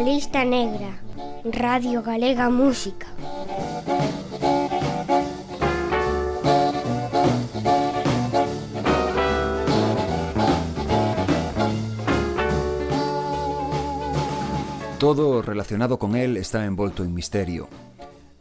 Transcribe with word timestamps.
A 0.00 0.02
Lista 0.02 0.46
Negra, 0.46 0.98
Radio 1.44 2.00
Galega 2.00 2.48
Música. 2.48 3.06
Todo 14.98 15.42
relacionado 15.42 15.98
con 15.98 16.16
el 16.16 16.38
está 16.38 16.64
envolto 16.64 17.04
en 17.04 17.12
misterio. 17.12 17.68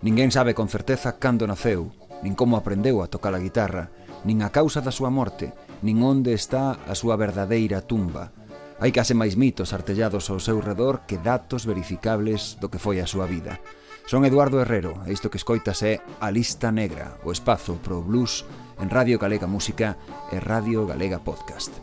Ninguén 0.01 0.31
sabe 0.31 0.55
con 0.55 0.69
certeza 0.69 1.19
cando 1.19 1.45
naceu, 1.45 1.91
nin 2.23 2.39
como 2.39 2.55
aprendeu 2.55 3.03
a 3.03 3.11
tocar 3.11 3.35
a 3.35 3.43
guitarra, 3.43 3.91
nin 4.23 4.47
a 4.47 4.49
causa 4.55 4.79
da 4.79 4.95
súa 4.95 5.11
morte, 5.11 5.51
nin 5.83 5.99
onde 6.07 6.31
está 6.31 6.79
a 6.87 6.95
súa 6.95 7.19
verdadeira 7.19 7.83
tumba, 7.83 8.31
Hai 8.79 8.95
case 8.95 9.11
máis 9.11 9.35
mitos 9.35 9.75
artellados 9.75 10.31
ao 10.31 10.39
seu 10.39 10.63
redor 10.63 11.03
que 11.03 11.19
datos 11.19 11.67
verificables 11.67 12.55
do 12.63 12.71
que 12.71 12.79
foi 12.79 13.03
a 13.03 13.09
súa 13.11 13.27
vida. 13.27 13.59
Son 14.07 14.23
Eduardo 14.23 14.63
Herrero 14.63 15.03
e 15.03 15.11
isto 15.11 15.27
que 15.27 15.35
escoitas 15.35 15.83
é 15.83 15.99
A 16.23 16.31
Lista 16.31 16.71
Negra, 16.71 17.19
o 17.27 17.35
espazo 17.35 17.75
pro 17.83 17.99
blues 17.99 18.47
en 18.79 18.87
Radio 18.87 19.19
Galega 19.19 19.51
Música 19.51 19.99
e 20.31 20.39
Radio 20.39 20.87
Galega 20.87 21.19
Podcast. 21.19 21.75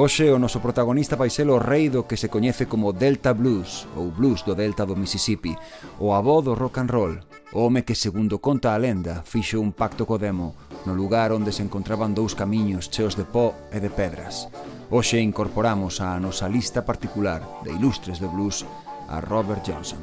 Oxe 0.00 0.32
o 0.32 0.40
noso 0.40 0.64
protagonista 0.64 1.14
vai 1.14 1.28
ser 1.28 1.46
o 1.52 1.60
rei 1.60 1.92
do 1.92 2.08
que 2.08 2.16
se 2.16 2.32
coñece 2.32 2.64
como 2.64 2.96
Delta 2.96 3.36
Blues 3.36 3.84
ou 3.92 4.08
Blues 4.08 4.40
do 4.40 4.56
Delta 4.56 4.88
do 4.88 4.96
Mississippi, 4.96 5.52
o 6.00 6.16
avó 6.16 6.40
do 6.40 6.56
rock 6.56 6.80
and 6.80 6.88
roll, 6.88 7.14
o 7.52 7.60
home 7.60 7.84
que 7.84 7.94
segundo 7.94 8.40
conta 8.40 8.72
a 8.72 8.80
lenda 8.80 9.20
fixo 9.22 9.60
un 9.60 9.76
pacto 9.76 10.08
co 10.08 10.16
demo 10.16 10.56
no 10.84 10.94
lugar 10.94 11.32
onde 11.32 11.52
se 11.52 11.62
encontraban 11.62 12.14
dous 12.14 12.34
camiños 12.34 12.90
cheos 12.90 13.16
de 13.16 13.24
pó 13.24 13.54
e 13.72 13.80
de 13.80 13.90
pedras. 13.90 14.48
Hoxe 14.92 15.20
incorporamos 15.20 16.00
á 16.00 16.16
nosa 16.20 16.48
lista 16.48 16.84
particular 16.84 17.40
de 17.64 17.72
ilustres 17.72 18.20
de 18.20 18.28
blues 18.28 18.68
a 19.08 19.20
Robert 19.20 19.64
Johnson. 19.64 20.00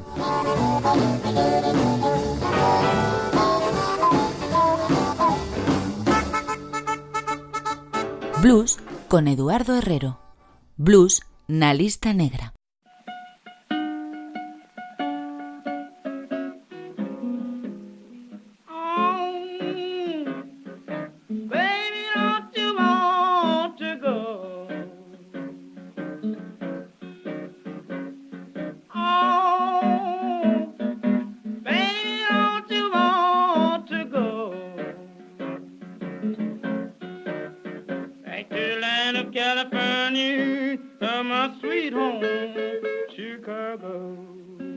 Blues 8.42 8.78
con 9.08 9.28
Eduardo 9.28 9.76
Herrero. 9.78 10.18
Blues 10.76 11.22
na 11.46 11.74
lista 11.74 12.12
negra. 12.12 12.54
Chicago. 43.42 44.71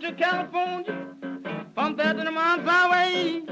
To 0.00 0.12
California, 0.12 1.08
from 1.74 1.96
there 1.96 2.14
to 2.14 2.22
the 2.22 2.30
Mount 2.30 2.62
Highway. 2.64 3.42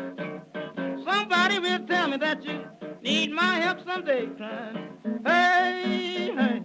Somebody 1.04 1.58
will 1.58 1.84
tell 1.86 2.08
me 2.08 2.16
that 2.18 2.44
you 2.44 2.64
need 3.02 3.32
my 3.32 3.58
help 3.58 3.78
someday, 3.84 4.26
crying. 4.36 4.90
Hey, 5.24 6.32
hey, 6.36 6.60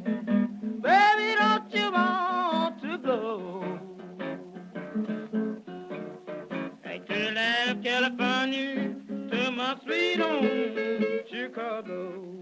baby, 0.81 1.35
don't 1.35 1.73
you 1.73 1.91
want 1.91 2.81
to 2.81 2.97
go? 2.99 3.79
Back 6.83 7.07
to 7.07 7.79
California, 7.83 8.95
to 9.31 9.51
my 9.51 9.75
sweet 9.83 10.19
home, 10.19 11.21
Chicago. 11.27 12.40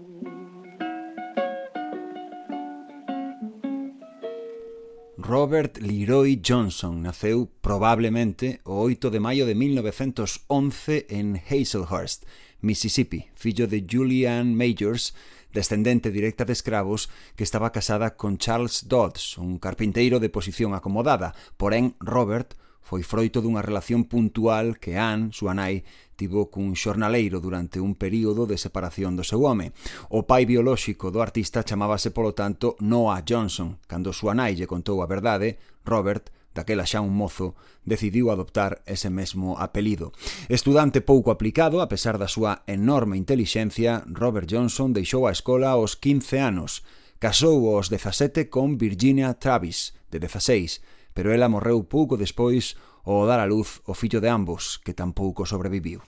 Robert 5.30 5.78
Leroy 5.78 6.42
Johnson 6.44 7.06
naceu 7.06 7.46
probablemente 7.62 8.58
o 8.66 8.82
8 8.82 9.14
de 9.14 9.20
maio 9.22 9.46
de 9.46 9.54
1911 9.54 11.06
en 11.06 11.38
Hazelhurst, 11.38 12.26
Mississippi, 12.58 13.30
fillo 13.38 13.68
de 13.68 13.86
Julian 13.86 14.58
Majors, 14.58 15.14
descendente 15.54 16.10
directa 16.10 16.44
de 16.44 16.52
escravos, 16.52 17.10
que 17.36 17.44
estaba 17.44 17.70
casada 17.70 18.16
con 18.16 18.38
Charles 18.38 18.88
Dodds, 18.88 19.38
un 19.38 19.60
carpinteiro 19.62 20.18
de 20.18 20.34
posición 20.34 20.74
acomodada, 20.74 21.36
porén 21.56 21.94
Robert 22.00 22.58
foi 22.82 23.04
froito 23.04 23.38
dunha 23.40 23.62
relación 23.62 24.08
puntual 24.08 24.80
que 24.80 24.98
Anne, 24.98 25.30
súa 25.30 25.54
nai, 25.54 25.84
tivo 26.18 26.50
cun 26.50 26.74
xornaleiro 26.74 27.40
durante 27.40 27.80
un 27.80 27.94
período 27.94 28.44
de 28.44 28.58
separación 28.58 29.14
do 29.16 29.24
seu 29.24 29.46
home. 29.46 29.72
O 30.10 30.26
pai 30.26 30.44
biolóxico 30.44 31.08
do 31.08 31.22
artista 31.22 31.64
chamábase, 31.64 32.10
polo 32.10 32.34
tanto, 32.34 32.76
Noah 32.80 33.24
Johnson. 33.24 33.78
Cando 33.88 34.12
súa 34.12 34.34
nai 34.34 34.58
lle 34.58 34.68
contou 34.68 35.00
a 35.00 35.08
verdade, 35.08 35.56
Robert 35.86 36.28
daquela 36.54 36.86
xa 36.86 37.00
un 37.00 37.14
mozo, 37.14 37.54
decidiu 37.86 38.30
adoptar 38.30 38.82
ese 38.86 39.08
mesmo 39.10 39.56
apelido. 39.58 40.12
Estudante 40.50 41.00
pouco 41.00 41.30
aplicado, 41.30 41.80
a 41.80 41.88
pesar 41.88 42.18
da 42.18 42.26
súa 42.26 42.66
enorme 42.66 43.16
intelixencia, 43.16 44.02
Robert 44.10 44.50
Johnson 44.50 44.90
deixou 44.90 45.30
a 45.30 45.34
escola 45.34 45.78
aos 45.78 45.94
15 45.94 46.42
anos. 46.42 46.82
Casou 47.22 47.70
aos 47.70 47.86
17 47.88 48.50
con 48.50 48.78
Virginia 48.80 49.38
Travis, 49.38 49.94
de 50.10 50.18
16, 50.18 50.82
pero 51.20 51.36
ela 51.36 51.52
morreu 51.52 51.84
pouco 51.84 52.16
despois 52.16 52.80
ao 53.04 53.28
dar 53.28 53.44
a 53.44 53.44
luz 53.44 53.84
o 53.84 53.92
fillo 53.92 54.24
de 54.24 54.32
ambos, 54.32 54.80
que 54.80 54.96
tampouco 54.96 55.44
sobreviviu. 55.44 56.00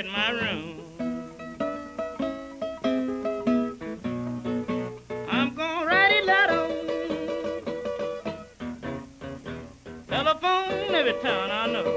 in 0.00 0.08
my 0.12 0.30
room. 0.30 0.80
I'm 5.28 5.54
gonna 5.54 5.86
write 5.86 6.22
a 6.22 6.24
letter, 6.24 6.62
telephone 10.08 10.94
every 10.94 11.12
town 11.20 11.50
I 11.50 11.66
know. 11.66 11.88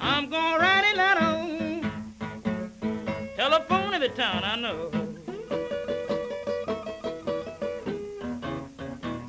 I'm 0.00 0.28
gonna 0.28 0.58
write 0.58 0.92
a 0.92 0.96
letter, 0.96 1.30
telephone 3.36 3.94
every 3.94 4.08
town 4.08 4.42
I 4.42 4.56
know. 4.56 4.90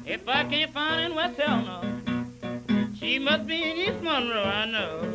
If 0.08 0.28
I 0.28 0.44
can't 0.46 0.74
find 0.74 1.12
in 1.12 1.16
West 1.16 1.40
Helena, 1.40 2.02
she 3.00 3.20
must 3.20 3.46
be 3.46 3.62
in 3.62 3.78
East 3.78 4.02
Monroe, 4.02 4.44
I 4.44 4.66
know. 4.66 5.13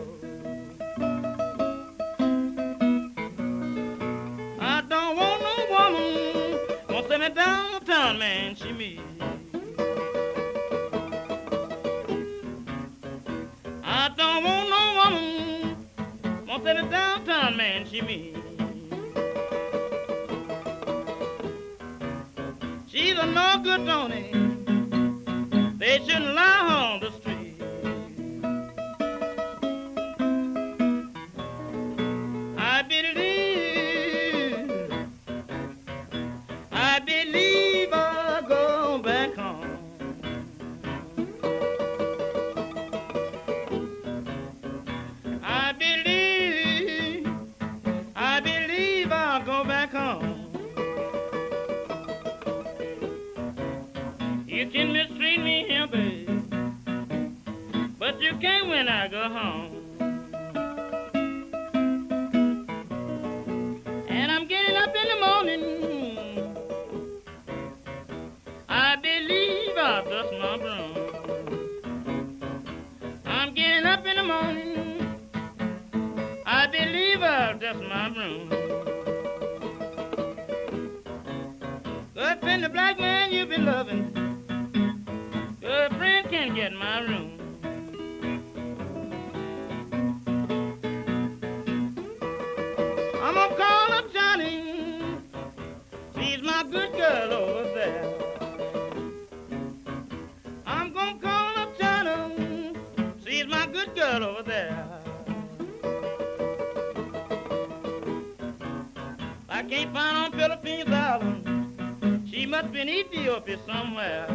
in 112.79 112.89
Ethiopia 112.89 113.59
somewhere. 113.67 114.27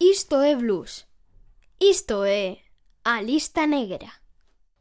Isto 0.00 0.40
é 0.40 0.56
blues. 0.56 1.04
Isto 1.78 2.24
é 2.24 2.56
a 3.04 3.20
lista 3.20 3.66
negra. 3.66 4.08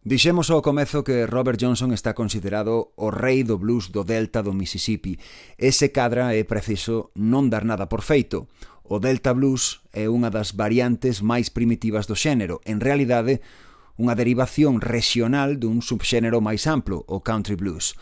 Dixemos 0.01 0.47
ao 0.49 0.61
comezo 0.61 1.03
que 1.03 1.25
Robert 1.25 1.57
Johnson 1.57 1.91
está 1.91 2.13
considerado 2.13 2.93
o 2.95 3.09
rei 3.09 3.43
do 3.43 3.57
blues 3.57 3.91
do 3.91 4.05
delta 4.05 4.41
do 4.41 4.53
Mississippi. 4.53 5.19
Ese 5.57 5.91
cadra 5.91 6.31
é 6.31 6.47
preciso 6.47 7.11
non 7.19 7.51
dar 7.51 7.67
nada 7.67 7.91
por 7.91 7.99
feito. 7.99 8.47
O 8.85 9.01
delta 9.01 9.33
blues 9.33 9.83
é 9.91 10.07
unha 10.07 10.31
das 10.31 10.55
variantes 10.55 11.19
máis 11.19 11.51
primitivas 11.51 12.07
do 12.07 12.15
xénero. 12.15 12.61
En 12.63 12.79
realidade, 12.79 13.41
unha 13.95 14.15
derivación 14.15 14.83
rexional 14.83 15.59
dun 15.59 15.79
subxénero 15.79 16.43
máis 16.43 16.67
amplo, 16.67 17.07
o 17.07 17.23
country 17.23 17.55
blues. 17.55 17.95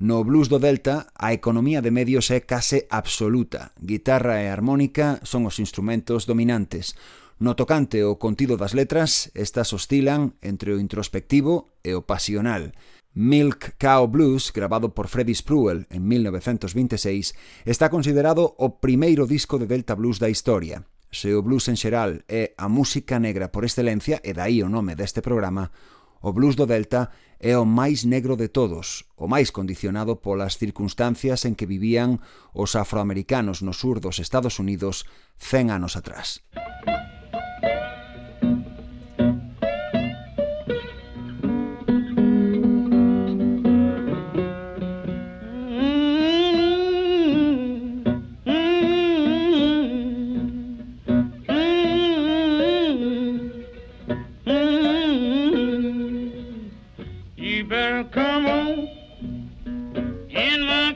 No 0.00 0.24
blues 0.24 0.48
do 0.48 0.56
Delta, 0.56 1.12
a 1.12 1.36
economía 1.36 1.84
de 1.84 1.92
medios 1.92 2.32
é 2.32 2.40
case 2.40 2.88
absoluta. 2.88 3.76
Guitarra 3.76 4.40
e 4.40 4.48
armónica 4.48 5.20
son 5.28 5.44
os 5.44 5.60
instrumentos 5.60 6.24
dominantes. 6.24 6.96
No 7.36 7.52
tocante 7.52 8.00
ao 8.00 8.16
contido 8.16 8.56
das 8.56 8.72
letras, 8.72 9.28
estas 9.36 9.76
oscilan 9.76 10.36
entre 10.40 10.72
o 10.72 10.80
introspectivo 10.80 11.68
e 11.84 11.92
o 11.92 12.06
pasional. 12.06 12.72
Milk 13.12 13.74
Cow 13.76 14.06
Blues, 14.06 14.54
grabado 14.54 14.94
por 14.94 15.08
Freddie 15.08 15.34
Spruell 15.34 15.84
en 15.90 16.06
1926, 16.06 17.34
está 17.66 17.90
considerado 17.90 18.54
o 18.56 18.78
primeiro 18.78 19.26
disco 19.26 19.58
de 19.58 19.66
Delta 19.66 19.98
Blues 19.98 20.16
da 20.16 20.30
historia. 20.30 20.86
Se 21.10 21.34
o 21.34 21.42
blues 21.42 21.66
en 21.66 21.74
xeral 21.74 22.22
é 22.30 22.54
a 22.54 22.70
música 22.70 23.18
negra 23.18 23.50
por 23.50 23.66
excelencia, 23.66 24.22
e 24.22 24.30
dai 24.30 24.62
o 24.62 24.70
nome 24.70 24.94
deste 24.94 25.18
programa, 25.18 25.74
o 26.22 26.30
blues 26.30 26.54
do 26.54 26.70
Delta 26.70 27.10
é 27.42 27.58
o 27.58 27.66
máis 27.66 28.06
negro 28.06 28.38
de 28.38 28.46
todos, 28.46 29.10
o 29.18 29.26
máis 29.26 29.50
condicionado 29.50 30.22
polas 30.22 30.54
circunstancias 30.54 31.42
en 31.48 31.58
que 31.58 31.66
vivían 31.66 32.22
os 32.54 32.78
afroamericanos 32.78 33.64
no 33.66 33.74
sur 33.74 33.98
dos 33.98 34.22
Estados 34.22 34.62
Unidos 34.62 35.02
100 35.42 35.82
anos 35.82 35.98
atrás. 35.98 36.46
Música 36.54 37.09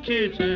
kitchen. 0.05 0.54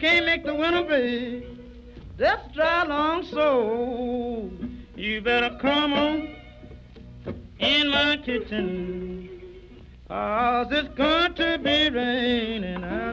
Can't 0.00 0.26
make 0.26 0.44
the 0.44 0.54
winter 0.54 0.82
break. 0.82 1.46
That's 2.16 2.52
dry 2.52 2.84
long 2.84 3.24
so. 3.24 4.50
You 4.96 5.20
better 5.20 5.56
come 5.60 5.92
on 5.92 6.28
in 7.58 7.90
my 7.90 8.16
kitchen. 8.18 9.30
Cause 10.08 10.66
it's 10.70 10.94
going 10.94 11.34
to 11.34 11.58
be 11.58 11.90
raining, 11.90 12.84
I 12.84 13.12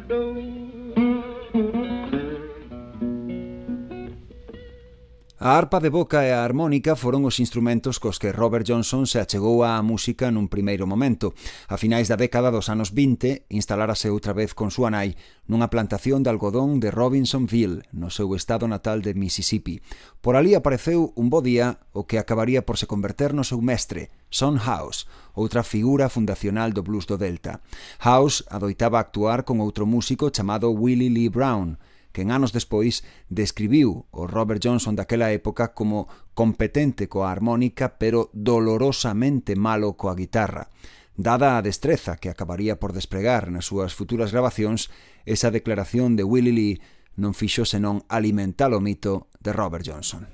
A 5.43 5.57
arpa 5.57 5.79
de 5.79 5.89
boca 5.89 6.21
e 6.21 6.29
a 6.29 6.45
armónica 6.45 6.93
foron 6.93 7.25
os 7.25 7.41
instrumentos 7.41 7.97
cos 7.97 8.21
que 8.21 8.29
Robert 8.29 8.61
Johnson 8.61 9.09
se 9.09 9.17
achegou 9.17 9.65
á 9.65 9.81
música 9.81 10.29
nun 10.29 10.45
primeiro 10.45 10.85
momento. 10.85 11.33
A 11.65 11.81
finais 11.81 12.05
da 12.05 12.13
década 12.13 12.53
dos 12.53 12.69
anos 12.69 12.93
20 12.93 13.49
instalárase 13.49 14.13
outra 14.13 14.37
vez 14.37 14.53
con 14.53 14.69
súa 14.69 14.93
nai 14.93 15.17
nunha 15.49 15.73
plantación 15.73 16.21
de 16.21 16.29
algodón 16.29 16.77
de 16.77 16.93
Robinsonville, 16.93 17.81
no 17.89 18.13
seu 18.13 18.37
estado 18.37 18.69
natal 18.69 19.01
de 19.01 19.17
Mississippi. 19.17 19.81
Por 20.21 20.37
ali 20.37 20.53
apareceu 20.53 21.09
un 21.17 21.33
bo 21.33 21.41
día 21.41 21.81
o 21.89 22.05
que 22.05 22.21
acabaría 22.21 22.61
por 22.61 22.77
se 22.77 22.85
converter 22.85 23.33
no 23.33 23.41
seu 23.41 23.65
mestre, 23.65 24.13
Son 24.29 24.61
House, 24.61 25.09
outra 25.33 25.65
figura 25.65 26.05
fundacional 26.13 26.69
do 26.69 26.85
blues 26.85 27.09
do 27.09 27.17
Delta. 27.17 27.65
House 28.05 28.45
adoitaba 28.45 29.01
actuar 29.01 29.41
con 29.41 29.57
outro 29.57 29.89
músico 29.89 30.29
chamado 30.29 30.69
Willie 30.69 31.09
Lee 31.09 31.33
Brown, 31.33 31.81
quen 32.11 32.31
anos 32.31 32.51
despois 32.51 33.03
describiu 33.27 34.05
o 34.11 34.27
Robert 34.27 34.61
Johnson 34.63 34.95
daquela 34.95 35.31
época 35.31 35.73
como 35.73 36.07
competente 36.35 37.07
coa 37.07 37.31
armónica 37.31 37.97
pero 37.97 38.29
dolorosamente 38.31 39.55
malo 39.55 39.95
coa 39.95 40.15
guitarra. 40.15 40.69
Dada 41.15 41.57
a 41.57 41.63
destreza 41.63 42.17
que 42.17 42.29
acabaría 42.29 42.79
por 42.79 42.93
despregar 42.93 43.51
nas 43.51 43.67
súas 43.67 43.91
futuras 43.95 44.31
grabacións, 44.31 44.91
esa 45.27 45.51
declaración 45.51 46.15
de 46.15 46.23
Willie 46.23 46.55
Lee 46.55 46.75
non 47.19 47.35
fixo 47.35 47.67
senón 47.67 48.07
alimentar 48.07 48.71
o 48.71 48.79
mito 48.79 49.27
de 49.43 49.51
Robert 49.51 49.83
Johnson. 49.83 50.27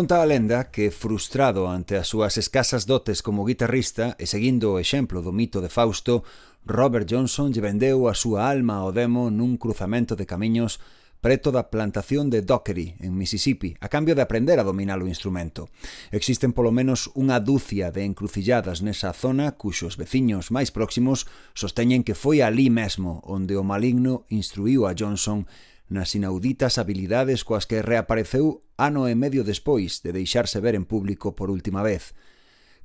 Conta 0.00 0.22
a 0.22 0.24
lenda 0.24 0.70
que, 0.70 0.90
frustrado 0.90 1.68
ante 1.68 1.92
as 2.00 2.08
súas 2.08 2.40
escasas 2.40 2.88
dotes 2.88 3.20
como 3.20 3.44
guitarrista 3.44 4.16
e 4.16 4.24
seguindo 4.24 4.72
o 4.72 4.80
exemplo 4.80 5.20
do 5.20 5.28
mito 5.28 5.60
de 5.60 5.68
Fausto, 5.68 6.24
Robert 6.64 7.04
Johnson 7.04 7.52
lle 7.52 7.60
vendeu 7.60 8.08
a 8.08 8.16
súa 8.16 8.48
alma 8.48 8.80
ao 8.80 8.96
demo 8.96 9.28
nun 9.28 9.60
cruzamento 9.60 10.16
de 10.16 10.24
camiños 10.24 10.80
preto 11.20 11.52
da 11.52 11.68
plantación 11.68 12.32
de 12.32 12.40
Dockery, 12.40 12.96
en 13.04 13.12
Mississippi, 13.12 13.76
a 13.76 13.92
cambio 13.92 14.16
de 14.16 14.24
aprender 14.24 14.56
a 14.56 14.64
dominar 14.64 15.04
o 15.04 15.10
instrumento. 15.12 15.68
Existen 16.16 16.56
polo 16.56 16.72
menos 16.72 17.12
unha 17.12 17.36
dúcia 17.36 17.92
de 17.92 18.08
encrucilladas 18.08 18.80
nesa 18.80 19.12
zona 19.12 19.52
cuxos 19.60 20.00
veciños 20.00 20.48
máis 20.48 20.72
próximos 20.72 21.28
sosteñen 21.52 22.08
que 22.08 22.16
foi 22.16 22.40
ali 22.40 22.72
mesmo 22.72 23.20
onde 23.28 23.52
o 23.52 23.60
maligno 23.60 24.24
instruiu 24.32 24.88
a 24.88 24.96
Johnson 24.96 25.44
nas 25.90 26.14
inauditas 26.14 26.78
habilidades 26.78 27.42
coas 27.42 27.66
que 27.66 27.82
reapareceu 27.82 28.62
ano 28.78 29.10
e 29.10 29.18
medio 29.18 29.42
despois 29.42 30.00
de 30.00 30.14
deixarse 30.14 30.62
ver 30.62 30.78
en 30.78 30.86
público 30.86 31.34
por 31.34 31.50
última 31.50 31.82
vez– 31.82 32.14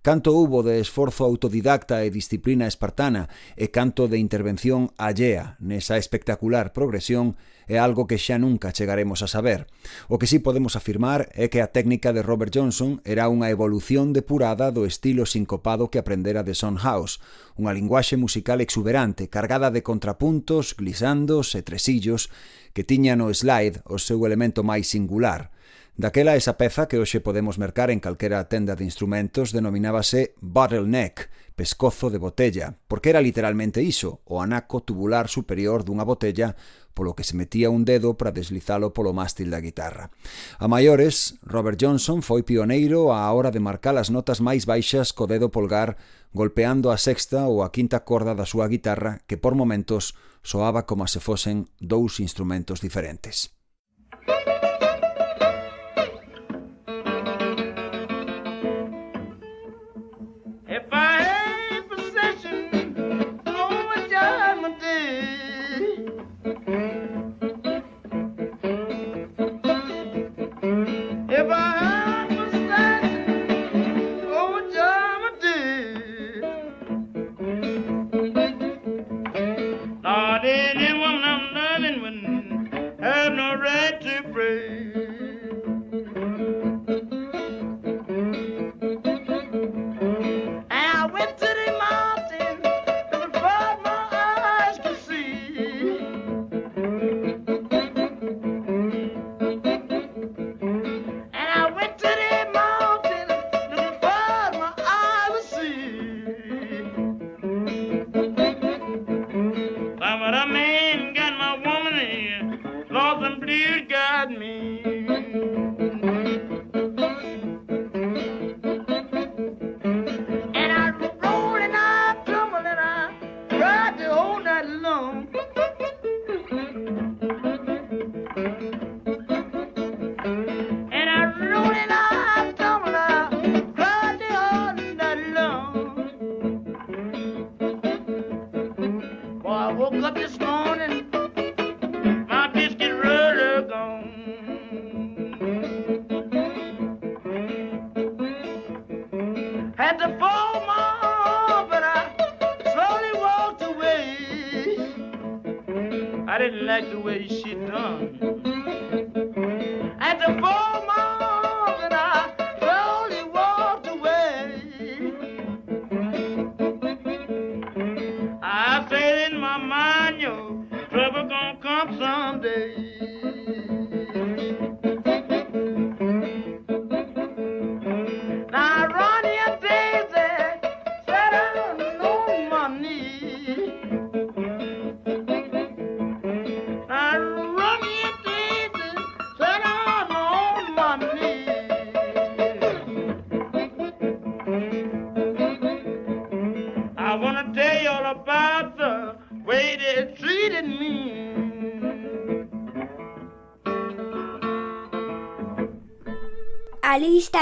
Canto 0.05 0.33
hubo 0.33 0.61
de 0.61 0.79
esforzo 0.79 1.25
autodidacta 1.25 2.05
e 2.05 2.13
disciplina 2.13 2.69
espartana 2.69 3.25
e 3.57 3.73
canto 3.73 4.05
de 4.05 4.21
intervención 4.21 4.93
allea 5.01 5.57
nesa 5.57 5.97
espectacular 5.97 6.77
progresión 6.77 7.41
é 7.65 7.81
algo 7.81 8.05
que 8.05 8.21
xa 8.21 8.37
nunca 8.37 8.69
chegaremos 8.69 9.25
a 9.25 9.27
saber. 9.27 9.65
O 10.05 10.21
que 10.21 10.29
sí 10.29 10.37
podemos 10.37 10.77
afirmar 10.77 11.33
é 11.33 11.49
que 11.49 11.57
a 11.57 11.73
técnica 11.73 12.13
de 12.13 12.21
Robert 12.21 12.53
Johnson 12.53 13.01
era 13.01 13.33
unha 13.33 13.49
evolución 13.49 14.13
depurada 14.13 14.69
do 14.69 14.85
estilo 14.85 15.25
sincopado 15.25 15.89
que 15.89 15.97
aprendera 15.97 16.45
de 16.45 16.53
Son 16.53 16.77
House, 16.77 17.17
unha 17.57 17.73
linguaxe 17.73 18.13
musical 18.13 18.61
exuberante, 18.61 19.25
cargada 19.25 19.73
de 19.73 19.81
contrapuntos, 19.81 20.77
glisandos 20.77 21.57
e 21.57 21.65
tresillos 21.65 22.29
que 22.77 22.85
tiña 22.85 23.17
no 23.17 23.33
slide 23.33 23.81
o 23.89 23.97
seu 23.97 24.21
elemento 24.21 24.61
máis 24.61 24.85
singular– 24.85 25.49
Daquela 25.97 26.35
esa 26.35 26.59
peza 26.59 26.91
que 26.91 26.99
hoxe 26.99 27.23
podemos 27.23 27.55
mercar 27.55 27.87
en 27.87 28.03
calquera 28.03 28.51
tenda 28.51 28.75
de 28.75 28.83
instrumentos 28.83 29.55
denominábase 29.55 30.35
bottleneck, 30.43 31.31
pescozo 31.55 32.11
de 32.11 32.19
botella, 32.19 32.75
porque 32.91 33.15
era 33.15 33.23
literalmente 33.23 33.79
iso, 33.79 34.19
o 34.27 34.43
anaco 34.43 34.83
tubular 34.83 35.31
superior 35.31 35.87
dunha 35.87 36.03
botella 36.03 36.59
polo 36.91 37.15
que 37.15 37.23
se 37.23 37.39
metía 37.39 37.71
un 37.71 37.87
dedo 37.87 38.19
para 38.19 38.35
deslizalo 38.35 38.91
polo 38.91 39.15
mástil 39.15 39.47
da 39.47 39.63
guitarra. 39.63 40.11
A 40.59 40.67
maiores, 40.67 41.39
Robert 41.47 41.79
Johnson 41.79 42.19
foi 42.19 42.43
pioneiro 42.43 43.15
á 43.15 43.31
hora 43.31 43.47
de 43.47 43.63
marcar 43.63 43.95
as 43.95 44.11
notas 44.11 44.43
máis 44.43 44.67
baixas 44.67 45.15
co 45.15 45.31
dedo 45.31 45.47
polgar 45.47 45.95
golpeando 46.35 46.91
a 46.91 46.99
sexta 46.99 47.47
ou 47.47 47.63
a 47.63 47.71
quinta 47.71 48.03
corda 48.03 48.35
da 48.35 48.43
súa 48.43 48.67
guitarra 48.67 49.23
que 49.31 49.39
por 49.39 49.55
momentos 49.55 50.11
soaba 50.43 50.83
como 50.83 51.07
se 51.07 51.23
fosen 51.23 51.71
dous 51.79 52.19
instrumentos 52.19 52.83
diferentes. 52.83 53.54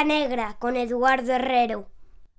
Lista 0.04 0.20
Negra 0.20 0.58
con 0.60 0.76
Eduardo 0.76 1.32
Herrero. 1.32 1.88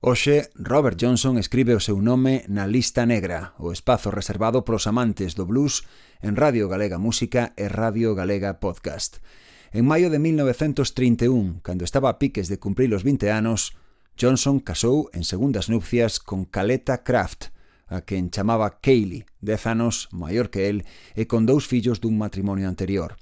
Oxe, 0.00 0.50
Robert 0.54 0.98
Johnson 1.00 1.38
escribe 1.38 1.72
o 1.72 1.80
seu 1.80 1.96
nome 1.96 2.44
na 2.44 2.68
Lista 2.68 3.08
Negra, 3.08 3.56
o 3.56 3.72
espazo 3.72 4.12
reservado 4.12 4.68
pros 4.68 4.84
amantes 4.84 5.32
do 5.32 5.48
blues 5.48 5.88
en 6.20 6.36
Radio 6.36 6.68
Galega 6.68 7.00
Música 7.00 7.56
e 7.56 7.72
Radio 7.72 8.12
Galega 8.12 8.60
Podcast. 8.60 9.24
En 9.72 9.88
maio 9.88 10.12
de 10.12 10.20
1931, 10.20 11.64
cando 11.64 11.88
estaba 11.88 12.12
a 12.12 12.20
piques 12.20 12.52
de 12.52 12.60
cumprir 12.60 12.92
os 12.92 13.00
20 13.00 13.32
anos, 13.32 13.72
Johnson 14.20 14.60
casou 14.60 15.08
en 15.16 15.24
segundas 15.24 15.72
nupcias 15.72 16.20
con 16.20 16.44
Caleta 16.44 17.00
Kraft, 17.00 17.48
a 17.88 18.04
quen 18.04 18.28
chamaba 18.28 18.76
Kaylee, 18.84 19.24
10 19.40 19.72
anos 19.72 20.12
maior 20.12 20.52
que 20.52 20.68
el, 20.68 20.84
e 21.16 21.24
con 21.24 21.48
dous 21.48 21.64
fillos 21.64 22.04
dun 22.04 22.20
matrimonio 22.20 22.68
anterior. 22.68 23.16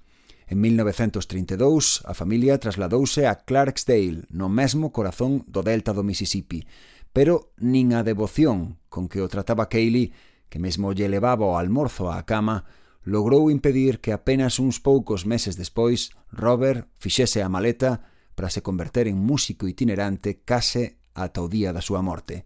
En 0.52 0.60
1932, 0.60 2.02
a 2.04 2.12
familia 2.12 2.60
trasladouse 2.60 3.26
a 3.26 3.36
Clarksdale, 3.36 4.28
no 4.28 4.52
mesmo 4.52 4.92
corazón 4.92 5.48
do 5.48 5.64
delta 5.64 5.96
do 5.96 6.04
Mississippi, 6.04 6.68
pero 7.16 7.56
nin 7.56 7.96
a 7.96 8.04
devoción 8.04 8.76
con 8.92 9.08
que 9.08 9.24
o 9.24 9.32
trataba 9.32 9.72
Kaylee, 9.72 10.12
que 10.52 10.60
mesmo 10.60 10.92
lle 10.92 11.08
levaba 11.08 11.48
o 11.48 11.56
almorzo 11.56 12.12
á 12.12 12.20
cama, 12.28 12.68
logrou 13.00 13.48
impedir 13.48 14.04
que 14.04 14.12
apenas 14.12 14.60
uns 14.60 14.76
poucos 14.76 15.24
meses 15.24 15.56
despois 15.56 16.12
Robert 16.28 16.84
fixese 17.00 17.40
a 17.40 17.48
maleta 17.48 18.04
para 18.36 18.52
se 18.52 18.60
converter 18.60 19.08
en 19.08 19.16
músico 19.16 19.64
itinerante 19.64 20.44
case 20.44 21.00
ata 21.16 21.40
o 21.40 21.48
día 21.48 21.72
da 21.72 21.80
súa 21.80 22.04
morte. 22.04 22.44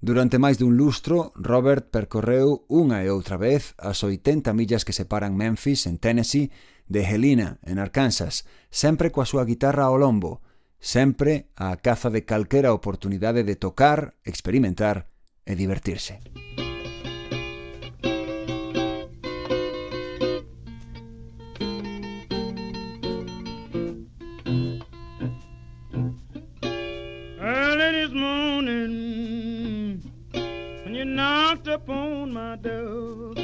Durante 0.00 0.40
máis 0.40 0.56
dun 0.56 0.80
lustro, 0.80 1.36
Robert 1.36 1.92
percorreu 1.92 2.64
unha 2.72 3.04
e 3.04 3.12
outra 3.12 3.36
vez 3.36 3.76
as 3.76 4.00
80 4.00 4.48
millas 4.56 4.88
que 4.88 4.96
separan 4.96 5.36
Memphis, 5.36 5.84
en 5.84 6.00
Tennessee, 6.00 6.48
de 6.86 7.04
Helena, 7.04 7.58
en 7.62 7.78
Arkansas, 7.78 8.44
sempre 8.70 9.10
coa 9.10 9.24
súa 9.24 9.44
guitarra 9.44 9.84
ao 9.88 9.96
lombo, 9.96 10.42
sempre 10.78 11.48
á 11.56 11.72
caza 11.80 12.12
de 12.12 12.28
calquera 12.28 12.76
oportunidade 12.76 13.42
de 13.44 13.56
tocar, 13.56 14.14
experimentar 14.24 15.08
e 15.48 15.56
divertirse. 15.56 16.20
Early 27.40 27.88
this 28.04 28.12
morning, 28.12 30.00
when 30.84 30.94
you 30.94 31.04
knocked 31.04 31.68
upon 31.68 32.32
my 32.32 32.56
door. 32.56 33.43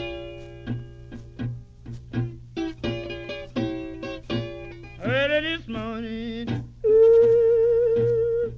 Morning, 5.70 6.64
ooh, 6.84 8.52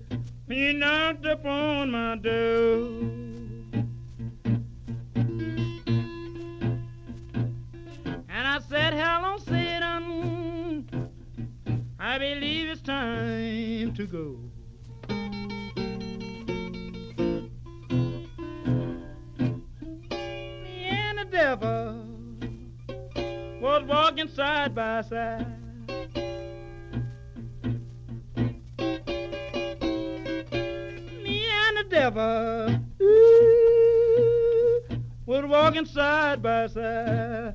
you 0.49 0.73
knocked 0.73 1.27
upon 1.27 1.91
my 1.91 2.17
door. 2.17 2.89
And 8.29 8.49
I 8.49 8.61
said, 8.69 8.95
hello, 8.95 9.37
Satan, 9.39 10.89
I 12.01 12.19
believe 12.19 12.69
it's 12.69 12.81
time 12.81 13.93
to 13.95 14.07
go. 14.07 14.39
Me 20.63 20.87
and 20.89 21.19
the 21.19 21.25
devil 21.31 22.07
was 23.61 23.83
walking 23.85 24.29
side 24.29 24.75
by 24.75 25.03
side. 25.03 25.47
Devil 32.13 32.81
ooh, 33.01 34.83
was 35.27 35.45
walking 35.47 35.87
side 35.87 36.43
by 36.43 36.67
side. 36.67 37.55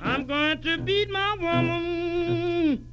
I'm 0.00 0.26
going 0.26 0.62
to 0.62 0.78
beat 0.78 1.10
my 1.10 1.36
woman 1.36 2.86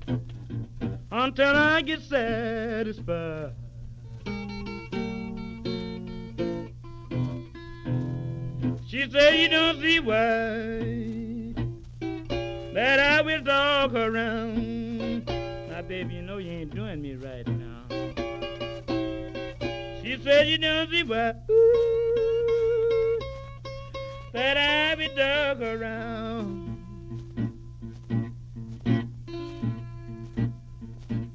until 1.11 1.55
I 1.55 1.81
get 1.81 2.01
satisfied. 2.01 3.53
She 8.87 9.09
said, 9.11 9.35
You 9.35 9.49
don't 9.49 9.81
see 9.81 9.99
why 9.99 11.19
that 12.73 12.99
I 12.99 13.21
will 13.21 13.41
dog 13.41 13.95
around. 13.95 14.58
Baby, 15.89 16.13
you 16.13 16.21
know 16.21 16.37
you 16.37 16.51
ain't 16.51 16.75
doing 16.75 17.01
me 17.01 17.15
right 17.15 17.47
now. 17.47 17.81
She 20.03 20.21
said, 20.23 20.47
You 20.47 20.59
don't 20.59 20.87
see 20.91 21.01
why 21.01 21.33
ooh, 21.49 23.19
that 24.31 24.55
I 24.55 25.07
dog 25.17 25.57
her 25.57 25.81
around. 25.81 26.77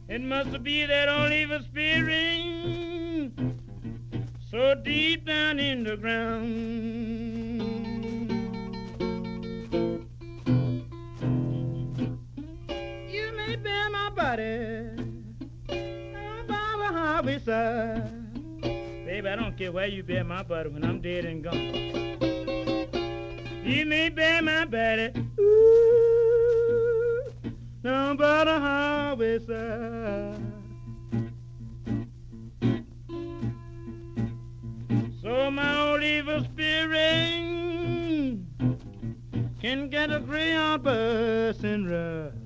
It 0.09 0.21
must 0.21 0.62
be 0.62 0.87
that 0.87 1.09
old 1.09 1.33
evil 1.33 1.59
spirit 1.64 3.33
so 4.53 4.77
deep 4.77 5.27
down 5.27 5.59
in 5.59 5.83
the 5.83 5.97
ground. 5.97 7.04
Baby, 19.07 19.29
I 19.29 19.37
don't 19.37 19.57
care 19.57 19.70
where 19.70 19.87
you 19.87 20.03
bury 20.03 20.25
my 20.25 20.42
body 20.42 20.70
when 20.70 20.85
I'm 20.85 21.01
dead 21.01 21.25
and 21.25 21.44
gone. 21.44 21.57
You 23.64 23.87
may 23.87 24.09
bury 24.09 24.42
my 24.42 24.64
body. 24.64 25.12
Ooh, 25.38 27.33
no, 27.85 28.14
but 28.18 28.49
a 28.49 28.53
harbisa. 28.53 30.35
So 35.23 35.51
my 35.51 35.81
old 35.90 36.03
evil 36.03 36.42
spirit 36.44 37.35
can 39.61 39.88
get 39.90 40.11
a 40.11 40.18
gray 40.18 40.55
on 40.57 40.85
and 40.87 41.88
rough. 41.88 42.43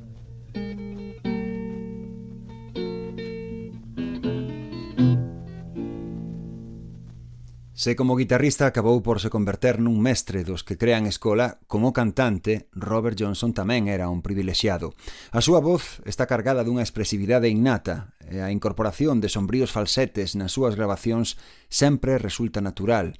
Se 7.78 7.94
como 7.94 8.16
guitarrista 8.16 8.66
acabou 8.66 9.06
por 9.06 9.22
se 9.22 9.30
converter 9.30 9.78
nun 9.78 10.02
mestre 10.02 10.42
dos 10.42 10.66
que 10.66 10.74
crean 10.74 11.06
escola, 11.06 11.62
como 11.70 11.94
cantante, 11.94 12.66
Robert 12.74 13.14
Johnson 13.14 13.54
tamén 13.54 13.86
era 13.86 14.10
un 14.10 14.18
privilexiado. 14.18 14.98
A 15.30 15.38
súa 15.38 15.62
voz 15.62 16.02
está 16.02 16.26
cargada 16.26 16.66
dunha 16.66 16.82
expresividade 16.82 17.46
innata 17.46 18.18
e 18.26 18.42
a 18.42 18.50
incorporación 18.50 19.22
de 19.22 19.30
sombríos 19.30 19.70
falsetes 19.70 20.34
nas 20.34 20.58
súas 20.58 20.74
grabacións 20.74 21.38
sempre 21.70 22.18
resulta 22.18 22.58
natural. 22.58 23.14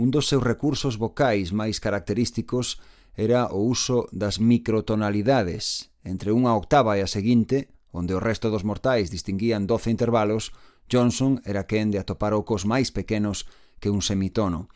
Un 0.00 0.08
dos 0.08 0.32
seus 0.32 0.40
recursos 0.40 0.96
vocais 0.96 1.52
máis 1.52 1.76
característicos 1.76 2.80
era 3.20 3.52
o 3.52 3.68
uso 3.68 4.08
das 4.16 4.40
microtonalidades. 4.40 5.92
Entre 6.08 6.32
unha 6.32 6.56
octava 6.56 6.96
e 6.96 7.04
a 7.04 7.12
seguinte, 7.12 7.68
onde 7.92 8.16
o 8.16 8.20
resto 8.24 8.48
dos 8.48 8.64
mortais 8.64 9.12
distinguían 9.12 9.68
doce 9.68 9.92
intervalos, 9.92 10.56
Johnson 10.88 11.44
era 11.44 11.68
quen 11.68 11.92
de 11.92 12.00
atopar 12.00 12.32
ocos 12.32 12.64
máis 12.64 12.88
pequenos 12.96 13.44
que 13.80 13.90
un 13.90 14.02
semitono. 14.02 14.68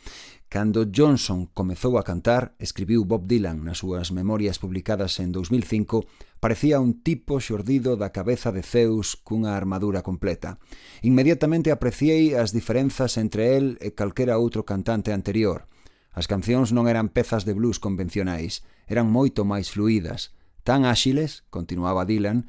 Cando 0.48 0.86
Johnson 0.86 1.50
comezou 1.50 1.98
a 1.98 2.06
cantar, 2.06 2.54
escribiu 2.62 3.02
Bob 3.02 3.26
Dylan 3.26 3.66
nas 3.66 3.82
súas 3.82 4.14
memorias 4.14 4.62
publicadas 4.62 5.18
en 5.18 5.34
2005, 5.34 6.06
parecía 6.38 6.78
un 6.78 7.02
tipo 7.02 7.42
xordido 7.42 7.98
da 7.98 8.14
cabeza 8.14 8.54
de 8.54 8.62
Zeus 8.62 9.18
cunha 9.18 9.58
armadura 9.58 10.06
completa. 10.06 10.62
Inmediatamente 11.02 11.74
apreciei 11.74 12.38
as 12.38 12.54
diferenzas 12.54 13.18
entre 13.18 13.58
el 13.58 13.82
e 13.82 13.98
calquera 13.98 14.38
outro 14.38 14.62
cantante 14.62 15.10
anterior. 15.10 15.66
As 16.14 16.30
cancións 16.30 16.70
non 16.70 16.86
eran 16.86 17.10
pezas 17.10 17.42
de 17.42 17.58
blues 17.58 17.82
convencionais, 17.82 18.62
eran 18.86 19.10
moito 19.10 19.42
máis 19.42 19.74
fluídas, 19.74 20.30
tan 20.62 20.86
áxiles, 20.86 21.42
continuaba 21.50 22.06
Dylan, 22.06 22.46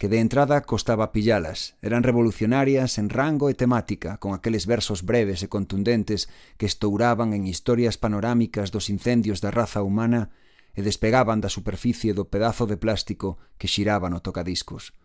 que 0.00 0.08
de 0.08 0.18
entrada 0.18 0.62
costaba 0.62 1.12
pillalas. 1.12 1.76
Eran 1.82 2.02
revolucionarias 2.02 2.96
en 2.96 3.10
rango 3.10 3.52
e 3.52 3.54
temática, 3.54 4.16
con 4.16 4.32
aqueles 4.32 4.64
versos 4.64 5.04
breves 5.04 5.44
e 5.44 5.52
contundentes 5.52 6.32
que 6.56 6.64
estouraban 6.64 7.36
en 7.36 7.44
historias 7.44 8.00
panorámicas 8.00 8.72
dos 8.72 8.88
incendios 8.88 9.44
da 9.44 9.52
raza 9.52 9.84
humana 9.84 10.32
e 10.72 10.80
despegaban 10.80 11.44
da 11.44 11.52
superficie 11.52 12.16
do 12.16 12.32
pedazo 12.32 12.64
de 12.64 12.80
plástico 12.80 13.36
que 13.60 13.68
xiraba 13.68 14.08
no 14.08 14.24
tocadiscos. 14.24 14.96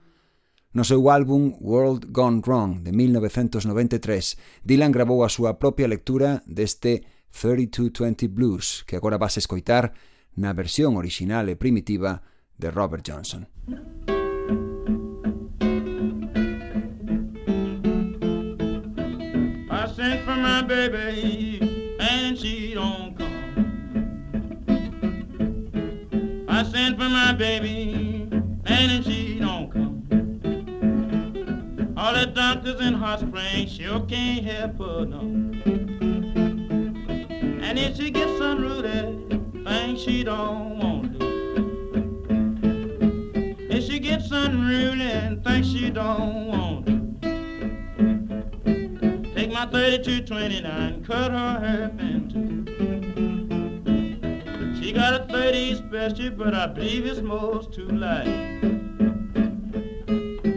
No 0.71 0.87
seu 0.87 1.11
álbum 1.11 1.59
World 1.59 2.15
Gone 2.15 2.39
Wrong 2.39 2.79
de 2.79 2.95
1993, 2.95 4.63
Dylan 4.63 4.95
grabou 4.95 5.27
a 5.27 5.29
súa 5.29 5.59
propia 5.59 5.91
lectura 5.91 6.39
deste 6.47 7.03
3220 7.35 8.31
Blues, 8.31 8.87
que 8.87 8.95
agora 8.95 9.19
vas 9.19 9.35
escoitar 9.35 9.91
na 10.39 10.55
versión 10.55 10.95
orixinal 10.95 11.51
e 11.51 11.59
primitiva 11.59 12.23
de 12.55 12.71
Robert 12.71 13.03
Johnson. 13.03 13.43
For 20.25 20.35
my 20.35 20.61
baby 20.63 21.97
and 21.99 22.35
she 22.35 22.73
don't 22.73 23.15
come. 23.15 23.55
I 26.49 26.63
sent 26.63 26.97
for 26.97 27.07
my 27.07 27.31
baby 27.33 28.27
and 28.65 29.05
she 29.05 29.37
don't 29.37 29.71
come. 29.71 30.01
All 31.95 32.15
the 32.15 32.25
doctors 32.25 32.81
in 32.81 32.95
Hot 32.95 33.19
Springs 33.19 33.71
sure 33.71 33.99
can't 34.07 34.43
help 34.43 34.79
her 34.79 35.05
no. 35.05 35.19
And 37.61 37.77
if 37.77 37.95
she 37.97 38.09
gets 38.09 38.41
unruly, 38.41 39.27
things 39.63 40.01
she 40.01 40.23
don't 40.23 40.79
want 40.79 41.19
to. 41.19 41.25
If 43.69 43.83
she 43.83 43.99
gets 43.99 44.31
unruly 44.31 45.11
and 45.11 45.43
things 45.43 45.71
she 45.71 45.91
don't 45.91 46.47
want 46.47 46.87
to. 46.87 47.04
My 49.55 49.65
3229, 49.67 51.05
cut 51.05 51.31
her 51.31 51.59
hair 51.61 51.89
in 51.99 52.27
two. 52.29 52.65
She 54.81 54.91
got 54.91 55.13
a 55.13 55.25
30 55.31 55.75
special, 55.75 56.31
but 56.31 56.53
I 56.53 56.67
believe 56.67 57.05
it's 57.05 57.21
most 57.21 57.71
too 57.71 57.87
light. 57.87 58.59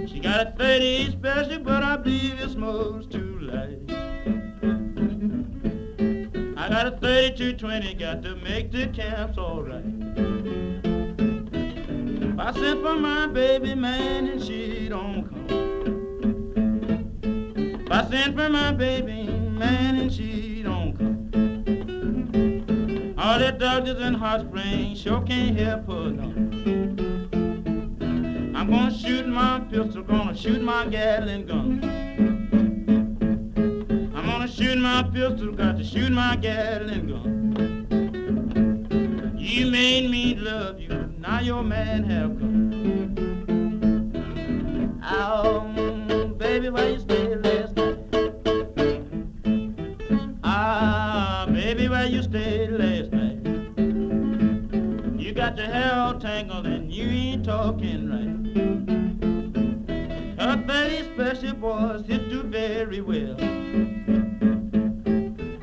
She 0.08 0.18
got 0.18 0.48
a 0.48 0.52
30 0.58 1.12
special, 1.12 1.60
but 1.60 1.84
I 1.84 1.96
believe 1.98 2.40
it's 2.40 2.56
most 2.56 3.12
too 3.12 3.38
light. 3.38 3.78
I 6.56 6.68
got 6.68 6.88
a 6.88 6.98
3220, 6.98 7.94
got 7.94 8.24
to 8.24 8.34
make 8.34 8.72
the 8.72 8.88
camps 8.88 9.38
alright. 9.38 9.84
I 12.36 12.52
sent 12.52 12.82
for 12.82 12.96
my 12.96 13.28
baby 13.28 13.76
man 13.76 14.26
and 14.26 14.42
she 14.42 14.88
don't 14.88 15.27
come. 17.88 18.06
I 18.06 18.10
sent 18.10 18.36
for 18.36 18.48
my 18.48 18.72
baby 18.72 19.26
man 19.26 19.96
and 19.98 20.12
she 20.12 20.62
don't 20.62 20.96
come. 20.96 21.28
All 23.18 23.38
the 23.38 23.52
doctors 23.52 24.00
in 24.00 24.14
hot 24.14 24.40
springs 24.42 25.00
sure 25.00 25.22
can't 25.22 25.58
help 25.58 25.86
her 25.86 26.10
no. 26.10 26.34
I'm 28.58 28.70
gonna 28.70 28.92
shoot 28.92 29.26
my 29.26 29.60
pistol, 29.70 30.02
gonna 30.02 30.36
shoot 30.36 30.60
my 30.62 30.86
Gatling 30.86 31.46
gun. 31.46 31.80
I'm 34.14 34.26
gonna 34.26 34.48
shoot 34.48 34.78
my 34.78 35.02
pistol, 35.04 35.52
got 35.52 35.76
to 35.78 35.84
shoot 35.84 36.10
my 36.10 36.36
Gatling 36.36 37.06
gun. 37.06 37.34
You 39.38 39.70
made 39.70 40.10
me 40.10 40.34
love 40.34 40.80
you, 40.80 40.88
now 41.18 41.40
your 41.40 41.62
man 41.62 42.04
have 42.04 42.38
come. 42.38 42.58
Oh, 45.02 46.34
baby, 46.36 46.68
why 46.70 46.88
you 46.88 46.98
talking 57.48 58.04
right. 58.12 58.36
Her 60.38 60.56
30 60.68 61.14
special 61.14 61.54
boys 61.54 62.04
hit 62.06 62.24
you 62.24 62.42
very 62.42 63.00
well. 63.00 63.38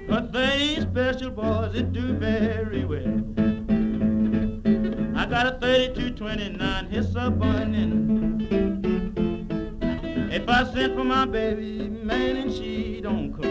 Her 0.09 0.27
30 0.33 0.81
special 0.81 1.29
boys 1.29 1.75
hit 1.75 1.93
you 1.93 2.13
very 2.13 2.85
well. 2.85 3.21
I 5.15 5.27
got 5.27 5.45
a 5.45 5.59
3229, 5.59 6.85
hits 6.87 7.13
a 7.15 7.29
burning. 7.29 8.47
If 10.31 10.49
I 10.49 10.63
sent 10.73 10.95
for 10.95 11.03
my 11.03 11.27
baby, 11.27 11.87
man, 11.87 12.37
and 12.37 12.51
she 12.51 12.99
don't 12.99 13.31
come. 13.31 13.45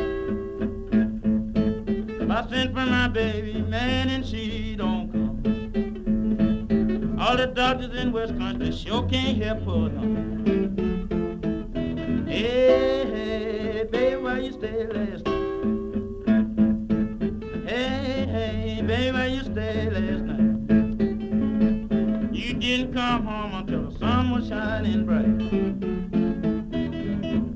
If 2.21 2.29
I 2.29 2.49
sent 2.51 2.75
for 2.75 2.85
my 2.85 3.07
baby, 3.07 3.63
man, 3.63 4.09
and 4.09 4.27
she. 4.27 4.44
All 7.35 7.39
the 7.39 7.47
doctors 7.49 7.93
in 8.01 8.13
West 8.13 8.39
Country 8.39 8.71
sure 8.71 9.03
can't 9.09 9.43
help 9.43 9.59
her 9.65 9.89
no. 9.89 10.03
Hey, 12.31 13.05
hey, 13.13 13.89
baby, 13.91 14.23
why 14.23 14.39
you 14.39 14.53
stay 14.53 14.87
last 14.87 15.27
night? 15.27 16.39
Hey, 17.69 18.27
hey, 18.31 18.83
baby, 18.87 19.11
why 19.11 19.27
you 19.27 19.43
stay 19.43 19.91
last 19.91 20.23
night? 20.23 20.71
You 22.33 22.55
didn't 22.55 22.95
come 22.95 23.27
home 23.27 23.55
until 23.55 23.91
the 23.91 23.99
sun 23.99 24.31
was 24.31 24.47
shining 24.47 25.05
bright. 25.05 25.27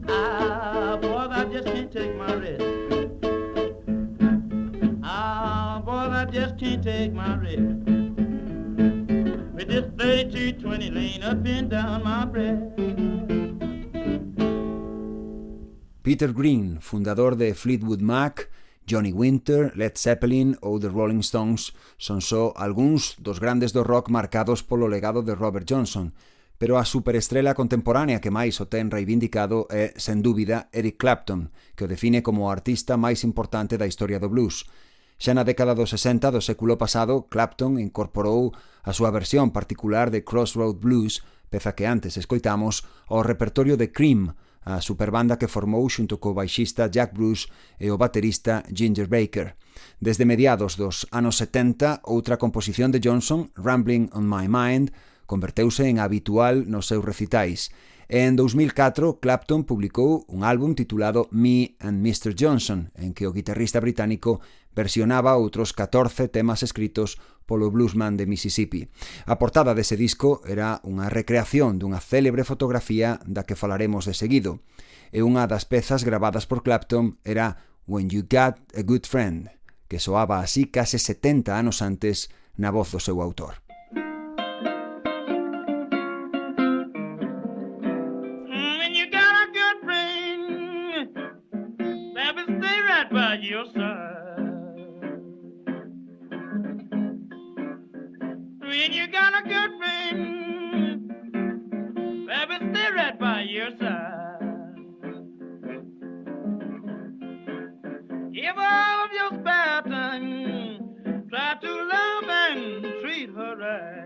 Ah, 0.08 0.98
boys, 1.00 1.30
I 1.30 1.44
just 1.52 1.66
can't 1.68 1.92
take 1.92 2.16
my 2.16 2.34
rest. 2.34 2.64
Ah, 5.04 5.80
boys, 5.84 6.10
I 6.10 6.24
just 6.24 6.58
can't 6.58 6.82
take 6.82 7.12
my 7.12 7.36
rest. 7.36 7.97
this 9.68 9.84
3220 10.00 10.90
laying 10.90 11.22
up 11.22 11.44
and 11.46 11.68
down 11.68 12.02
my 12.02 12.24
breath. 12.24 12.58
Peter 16.02 16.32
Green, 16.32 16.80
fundador 16.80 17.36
de 17.36 17.52
Fleetwood 17.52 18.00
Mac, 18.00 18.48
Johnny 18.86 19.12
Winter, 19.12 19.76
Led 19.76 19.98
Zeppelin 19.98 20.56
ou 20.62 20.80
The 20.80 20.88
Rolling 20.88 21.20
Stones 21.20 21.76
son 21.98 22.24
só 22.24 22.56
algúns 22.56 23.20
dos 23.20 23.36
grandes 23.38 23.76
do 23.76 23.84
rock 23.84 24.08
marcados 24.10 24.64
polo 24.64 24.88
legado 24.88 25.20
de 25.20 25.36
Robert 25.36 25.68
Johnson, 25.68 26.16
pero 26.56 26.80
a 26.80 26.88
superestrela 26.88 27.52
contemporánea 27.52 28.24
que 28.24 28.32
máis 28.32 28.56
o 28.64 28.66
ten 28.72 28.88
reivindicado 28.88 29.68
é, 29.68 29.92
sen 30.00 30.24
dúbida, 30.24 30.72
Eric 30.72 30.96
Clapton, 30.96 31.52
que 31.76 31.84
o 31.84 31.90
define 31.92 32.24
como 32.24 32.48
o 32.48 32.50
artista 32.50 32.96
máis 32.96 33.20
importante 33.20 33.76
da 33.76 33.84
historia 33.84 34.16
do 34.16 34.32
blues. 34.32 34.64
Xa 35.18 35.34
na 35.34 35.42
década 35.42 35.74
dos 35.74 35.90
60 35.90 36.30
do 36.30 36.38
século 36.38 36.78
pasado, 36.78 37.26
Clapton 37.26 37.82
incorporou 37.82 38.54
a 38.86 38.94
súa 38.94 39.10
versión 39.10 39.50
particular 39.50 40.14
de 40.14 40.22
Crossroad 40.22 40.78
Blues, 40.78 41.26
peza 41.50 41.74
que 41.74 41.90
antes 41.90 42.14
escoitamos, 42.14 42.86
ao 43.10 43.26
repertorio 43.26 43.74
de 43.74 43.90
Cream, 43.90 44.38
a 44.62 44.78
superbanda 44.78 45.34
que 45.34 45.50
formou 45.50 45.82
xunto 45.90 46.22
co 46.22 46.38
baixista 46.38 46.86
Jack 46.86 47.18
Bruce 47.18 47.50
e 47.82 47.90
o 47.90 47.98
baterista 47.98 48.62
Ginger 48.70 49.10
Baker. 49.10 49.58
Desde 49.98 50.22
mediados 50.22 50.78
dos 50.78 51.10
anos 51.10 51.42
70, 51.42 52.06
outra 52.06 52.38
composición 52.38 52.94
de 52.94 53.02
Johnson, 53.02 53.50
Rambling 53.58 54.14
on 54.14 54.22
My 54.22 54.46
Mind, 54.46 54.94
converteuse 55.26 55.90
en 55.90 55.98
habitual 55.98 56.70
nos 56.70 56.86
seus 56.86 57.02
recitais 57.02 57.74
E 58.08 58.24
en 58.24 58.40
2004, 58.40 59.20
Clapton 59.20 59.68
publicou 59.68 60.24
un 60.32 60.40
álbum 60.40 60.72
titulado 60.72 61.28
Me 61.28 61.76
and 61.76 62.00
Mr. 62.00 62.32
Johnson, 62.32 62.88
en 62.96 63.12
que 63.12 63.28
o 63.28 63.36
guitarrista 63.36 63.84
británico 63.84 64.40
versionaba 64.72 65.36
outros 65.36 65.76
14 65.76 66.32
temas 66.32 66.64
escritos 66.64 67.20
polo 67.44 67.68
bluesman 67.68 68.16
de 68.16 68.24
Mississippi. 68.24 68.88
A 69.28 69.36
portada 69.36 69.76
dese 69.76 70.00
disco 70.00 70.40
era 70.48 70.80
unha 70.88 71.12
recreación 71.12 71.76
dunha 71.76 72.00
célebre 72.00 72.48
fotografía 72.48 73.20
da 73.28 73.44
que 73.44 73.60
falaremos 73.60 74.08
de 74.08 74.16
seguido, 74.16 74.64
e 75.12 75.20
unha 75.20 75.44
das 75.44 75.68
pezas 75.68 76.00
grabadas 76.00 76.48
por 76.48 76.64
Clapton 76.64 77.20
era 77.28 77.60
When 77.84 78.08
You 78.08 78.24
Got 78.24 78.72
a 78.72 78.82
Good 78.88 79.04
Friend, 79.04 79.52
que 79.84 80.00
soaba 80.00 80.40
así 80.40 80.72
case 80.72 80.96
70 80.96 81.52
anos 81.52 81.84
antes 81.84 82.32
na 82.56 82.72
voz 82.72 82.88
do 82.88 83.04
seu 83.04 83.20
autor. 83.20 83.67
Your. 93.66 94.76
When 98.60 98.92
you 98.92 99.06
got 99.08 99.44
a 99.44 99.48
good 99.48 99.70
friend 99.78 100.38
will 102.48 102.72
stay 102.72 102.88
right 102.94 103.18
by 103.18 103.42
your 103.42 103.70
side. 103.78 104.74
Give 108.32 108.56
all 108.56 109.04
of 109.04 109.12
your 109.12 109.28
spare 109.40 109.82
time, 109.82 111.26
try 111.28 111.56
to 111.60 111.72
love 111.72 112.24
and 112.28 112.84
treat 113.02 113.30
her 113.30 113.56
right. 113.56 114.04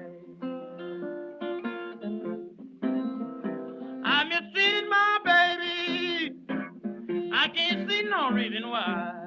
I 4.04 4.24
mistreated 4.24 4.88
my 4.88 5.18
baby. 5.24 6.36
I 7.32 7.48
can't 7.48 7.90
see 7.90 8.02
no 8.02 8.30
reason 8.30 8.68
why. 8.68 9.21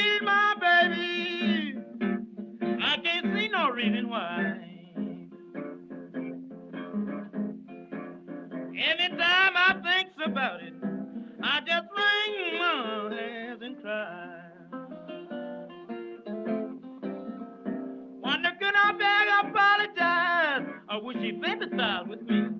I 0.00 0.20
my 0.22 0.54
baby. 0.60 1.78
I 2.82 2.96
can't 2.98 3.26
see 3.34 3.48
no 3.48 3.70
reason 3.70 4.08
why. 4.08 4.54
Anytime 8.76 9.54
I 9.56 9.74
think 9.82 10.10
about 10.24 10.62
it, 10.62 10.74
I 11.42 11.60
just 11.60 11.88
wring 11.96 12.58
my 12.58 13.14
hands 13.16 13.62
and 13.62 13.82
cry. 13.82 14.40
Wonder 18.22 18.50
could 18.60 18.74
I 18.74 18.92
beg 18.92 19.50
apologize? 19.50 20.80
Or 20.90 21.02
would 21.04 21.16
she 21.16 21.40
sympathize 21.44 22.06
with 22.08 22.22
me? 22.22 22.57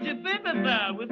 what 0.00 0.08
you 0.08 0.22
think 0.22 0.40
about? 0.46 0.96
What 0.96 1.09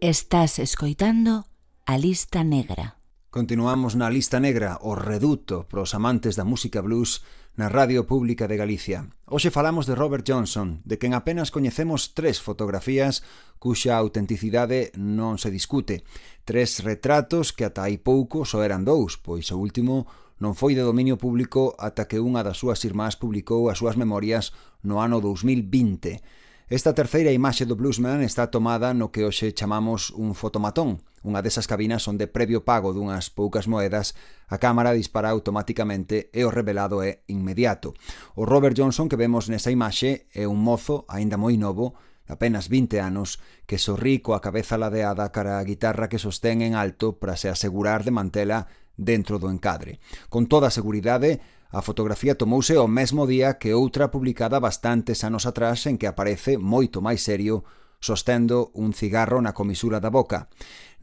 Estás 0.00 0.58
escoitando 0.58 1.44
a 1.84 1.98
lista 1.98 2.44
negra. 2.44 2.97
Continuamos 3.38 3.94
na 3.94 4.10
lista 4.10 4.42
negra, 4.42 4.82
o 4.82 4.98
reduto 4.98 5.62
para 5.70 5.86
os 5.86 5.94
amantes 5.94 6.34
da 6.34 6.42
música 6.42 6.82
blues 6.82 7.22
na 7.54 7.70
Radio 7.70 8.02
Pública 8.02 8.50
de 8.50 8.58
Galicia. 8.58 9.14
Hoxe 9.30 9.54
falamos 9.54 9.86
de 9.86 9.94
Robert 9.94 10.26
Johnson, 10.26 10.82
de 10.82 10.98
quen 10.98 11.14
apenas 11.14 11.54
coñecemos 11.54 12.18
tres 12.18 12.42
fotografías 12.42 13.22
cuxa 13.62 13.94
autenticidade 13.94 14.90
non 14.98 15.38
se 15.38 15.54
discute. 15.54 16.02
Tres 16.42 16.82
retratos 16.82 17.54
que 17.54 17.62
ata 17.62 17.86
aí 17.86 17.94
pouco 17.94 18.42
só 18.42 18.66
eran 18.66 18.82
dous, 18.82 19.14
pois 19.22 19.54
o 19.54 19.62
último 19.62 20.10
non 20.42 20.58
foi 20.58 20.74
de 20.74 20.82
dominio 20.82 21.14
público 21.14 21.78
ata 21.78 22.10
que 22.10 22.18
unha 22.18 22.42
das 22.42 22.58
súas 22.58 22.82
irmás 22.82 23.14
publicou 23.14 23.70
as 23.70 23.78
súas 23.78 23.94
memorias 23.94 24.50
no 24.82 24.98
ano 24.98 25.22
2020. 25.22 26.47
Esta 26.68 26.92
terceira 26.92 27.32
imaxe 27.32 27.64
do 27.64 27.80
bluesman 27.80 28.20
está 28.20 28.52
tomada 28.52 28.92
no 28.92 29.08
que 29.08 29.24
hoxe 29.24 29.56
chamamos 29.56 30.12
un 30.12 30.36
fotomatón, 30.36 31.00
unha 31.24 31.40
desas 31.40 31.64
cabinas 31.64 32.04
onde 32.04 32.28
previo 32.28 32.60
pago 32.60 32.92
dunhas 32.92 33.32
poucas 33.32 33.64
moedas 33.64 34.12
a 34.52 34.60
cámara 34.60 34.92
dispara 34.92 35.32
automáticamente 35.32 36.28
e 36.28 36.44
o 36.44 36.52
revelado 36.52 37.00
é 37.00 37.24
inmediato. 37.24 37.96
O 38.36 38.44
Robert 38.44 38.76
Johnson 38.76 39.08
que 39.08 39.16
vemos 39.16 39.48
nesa 39.48 39.72
imaxe 39.72 40.28
é 40.28 40.44
un 40.44 40.60
mozo 40.60 41.08
aínda 41.08 41.40
moi 41.40 41.56
novo, 41.56 41.96
apenas 42.28 42.68
20 42.68 43.00
anos, 43.00 43.40
que 43.64 43.80
sorrí 43.80 44.20
coa 44.20 44.44
cabeza 44.44 44.76
ladeada 44.76 45.32
cara 45.32 45.56
a 45.56 45.64
guitarra 45.64 46.12
que 46.12 46.20
sostén 46.20 46.60
en 46.60 46.76
alto 46.76 47.16
para 47.16 47.40
se 47.40 47.48
asegurar 47.48 48.04
de 48.04 48.12
mantela 48.12 48.68
dentro 48.92 49.40
do 49.40 49.48
encadre. 49.48 50.04
Con 50.28 50.44
toda 50.44 50.68
a 50.68 50.76
seguridade, 50.76 51.40
A 51.70 51.82
fotografía 51.82 52.32
tomouse 52.32 52.80
o 52.80 52.88
mesmo 52.88 53.28
día 53.28 53.60
que 53.60 53.76
outra 53.76 54.08
publicada 54.08 54.56
bastantes 54.56 55.20
anos 55.20 55.44
atrás 55.44 55.84
en 55.84 56.00
que 56.00 56.08
aparece 56.08 56.56
moito 56.56 57.04
máis 57.04 57.20
serio 57.20 57.60
sostendo 58.00 58.72
un 58.72 58.96
cigarro 58.96 59.44
na 59.44 59.52
comisura 59.52 60.00
da 60.00 60.08
boca. 60.08 60.48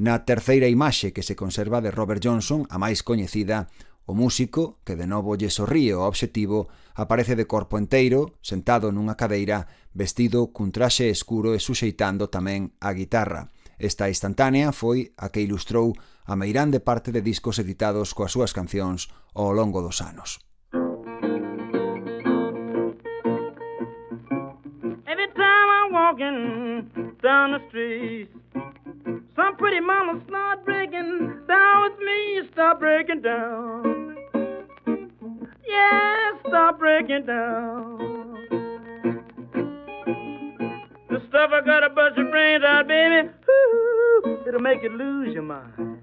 Na 0.02 0.26
terceira 0.26 0.66
imaxe 0.66 1.14
que 1.14 1.22
se 1.22 1.38
conserva 1.38 1.86
de 1.86 1.94
Robert 1.94 2.18
Johnson, 2.18 2.66
a 2.74 2.82
máis 2.82 3.06
coñecida, 3.06 3.70
o 4.10 4.18
músico, 4.18 4.82
que 4.82 4.98
de 4.98 5.06
novo 5.06 5.38
lle 5.38 5.54
sorríe 5.54 5.94
o 5.94 6.02
obxectivo, 6.02 6.66
aparece 6.98 7.38
de 7.38 7.46
corpo 7.46 7.78
enteiro, 7.78 8.34
sentado 8.42 8.90
nunha 8.90 9.14
cadeira, 9.14 9.70
vestido 9.94 10.50
cun 10.50 10.74
traxe 10.74 11.14
escuro 11.14 11.54
e 11.54 11.62
suxeitando 11.62 12.26
tamén 12.34 12.74
a 12.82 12.90
guitarra. 12.98 13.54
Esta 13.78 14.10
instantánea 14.10 14.74
foi 14.74 15.14
a 15.14 15.30
que 15.30 15.46
ilustrou 15.46 15.94
a 16.26 16.34
meirande 16.34 16.82
parte 16.82 17.14
de 17.14 17.22
discos 17.22 17.62
editados 17.62 18.18
coas 18.18 18.34
súas 18.34 18.50
cancións 18.50 19.14
ao 19.38 19.54
longo 19.54 19.86
dos 19.86 20.02
anos. 20.02 20.42
Walking 26.16 26.90
down 27.22 27.52
the 27.52 27.60
street. 27.70 28.30
Some 29.36 29.58
pretty 29.58 29.82
mama 29.82 30.22
start 30.28 30.64
breaking 30.64 31.42
down 31.48 31.92
with 31.92 32.00
me, 32.00 32.42
start 32.54 32.80
breaking 32.80 33.22
down. 33.22 34.16
Yeah, 35.68 36.32
start 36.48 36.80
breaking 36.80 37.26
down. 37.26 38.38
The 41.10 41.22
stuff 41.30 41.52
I 41.54 41.62
got 41.66 41.84
a 41.84 41.90
bunch 41.90 42.18
of 42.18 42.32
brains 42.32 42.64
out, 42.64 42.88
baby, 42.88 43.30
Ooh, 43.50 44.38
it'll 44.48 44.62
make 44.62 44.84
you 44.84 44.90
lose 44.90 45.34
your 45.34 45.44
mind. 45.44 46.00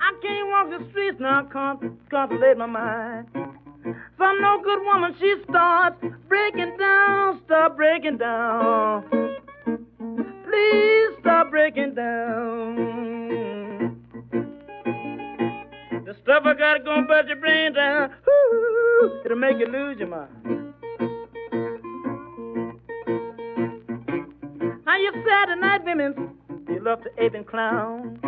I 0.00 0.12
can't 0.20 0.48
walk 0.48 0.68
the 0.70 0.86
streets 0.90 1.18
now, 1.18 1.48
can't 1.50 1.80
contemplate 2.10 2.58
my 2.58 2.66
mind. 2.66 3.43
Some 4.24 4.40
no 4.40 4.58
good 4.64 4.80
woman, 4.80 5.14
she 5.20 5.34
starts 5.50 6.02
breaking 6.28 6.78
down, 6.78 7.42
stop 7.44 7.76
breaking 7.76 8.16
down. 8.16 9.04
Please 10.46 11.08
stop 11.20 11.50
breaking 11.50 11.94
down. 11.94 12.74
The 16.06 16.16
stuff 16.22 16.44
I 16.46 16.54
got 16.54 16.82
gonna 16.86 17.06
bust 17.06 17.28
your 17.28 17.36
brain 17.36 17.74
down. 17.74 18.14
It'll 19.26 19.36
make 19.36 19.58
you 19.58 19.66
lose 19.66 19.98
your 19.98 20.08
mind. 20.08 20.72
How 24.86 24.96
you 24.96 25.12
Saturday 25.28 25.60
night 25.60 25.84
women, 25.84 26.30
you 26.66 26.80
love 26.82 27.02
to 27.02 27.10
ape 27.22 27.34
and 27.34 27.46
clown. 27.46 28.18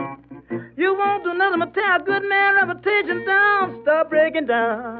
You 0.77 0.95
won't 0.95 1.25
do 1.25 1.33
nothing 1.33 1.61
but 1.61 1.73
tear 1.73 1.97
a 1.97 2.05
good 2.05 2.29
man 2.29 2.55
reputation 2.57 3.25
down. 3.25 3.81
Stop 3.83 4.11
breaking 4.11 4.45
down 4.45 4.96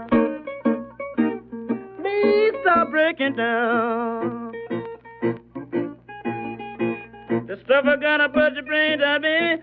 stop 2.63 2.91
breaking 2.91 3.37
down. 3.37 4.53
The 7.47 7.57
stuff 7.65 7.85
I 7.87 7.97
gotta 7.97 8.29
put 8.29 8.55
your 8.55 8.65
brain 8.65 8.99
down, 8.99 9.23
baby, 9.23 9.63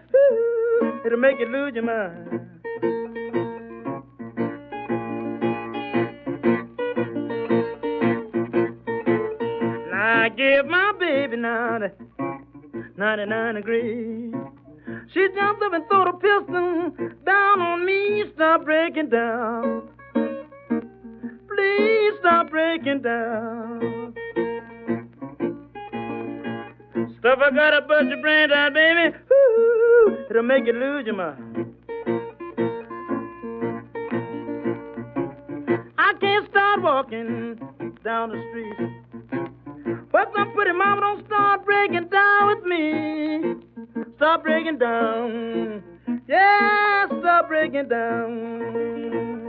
it'll 1.06 1.19
make 1.19 1.39
you 1.39 1.47
lose 1.47 1.73
your 1.76 1.84
mind. 1.84 2.39
Now 9.91 10.23
I 10.23 10.30
give 10.30 10.65
my 10.65 10.93
baby 10.99 11.38
now 11.38 11.80
99 12.97 13.56
degrees. 13.56 14.34
She 15.13 15.28
jumped 15.36 15.62
up 15.62 15.73
and 15.73 15.84
threw 15.89 16.06
the 16.06 16.13
pistol 16.13 16.91
down 17.26 17.62
on 17.62 17.86
me, 17.86 18.23
stop 18.36 18.63
breaking 18.63 19.10
down 19.10 19.83
please 21.63 22.13
stop 22.19 22.49
breaking 22.49 23.02
down. 23.02 24.13
Stuff 27.19 27.39
I 27.41 27.52
got 27.56 27.71
to 27.71 27.82
bust 27.88 28.08
your 28.10 28.21
brain 28.21 28.52
out, 28.52 28.73
baby. 28.73 29.15
Ooh, 29.34 30.26
it'll 30.30 30.43
make 30.43 30.65
you 30.65 30.73
lose 30.73 31.06
your 31.06 31.15
mind. 31.15 31.73
I 35.97 36.13
can't 36.19 36.49
start 36.49 36.82
walking 36.82 37.60
down 38.04 38.32
the 38.32 38.43
street. 38.49 38.76
But 40.11 40.32
some 40.36 40.53
pretty 40.53 40.74
mama 40.74 41.01
don't 41.01 41.26
start 41.26 41.66
breaking 41.66 42.09
down 42.09 42.47
with 42.47 42.66
me. 42.66 43.55
Stop 44.18 44.43
breaking 44.43 44.78
down. 44.78 45.84
Yeah, 46.28 47.07
stop 47.07 47.47
breaking 47.47 47.88
down. 47.88 49.43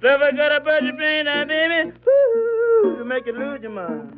Lover 0.00 0.30
got 0.32 0.52
a 0.52 0.60
budget 0.60 0.96
pain 0.96 1.24
now, 1.24 1.44
baby. 1.44 1.92
Woo, 2.06 2.98
you 2.98 3.04
make 3.04 3.26
you 3.26 3.32
lose 3.32 3.60
your 3.62 3.72
mind. 3.72 4.14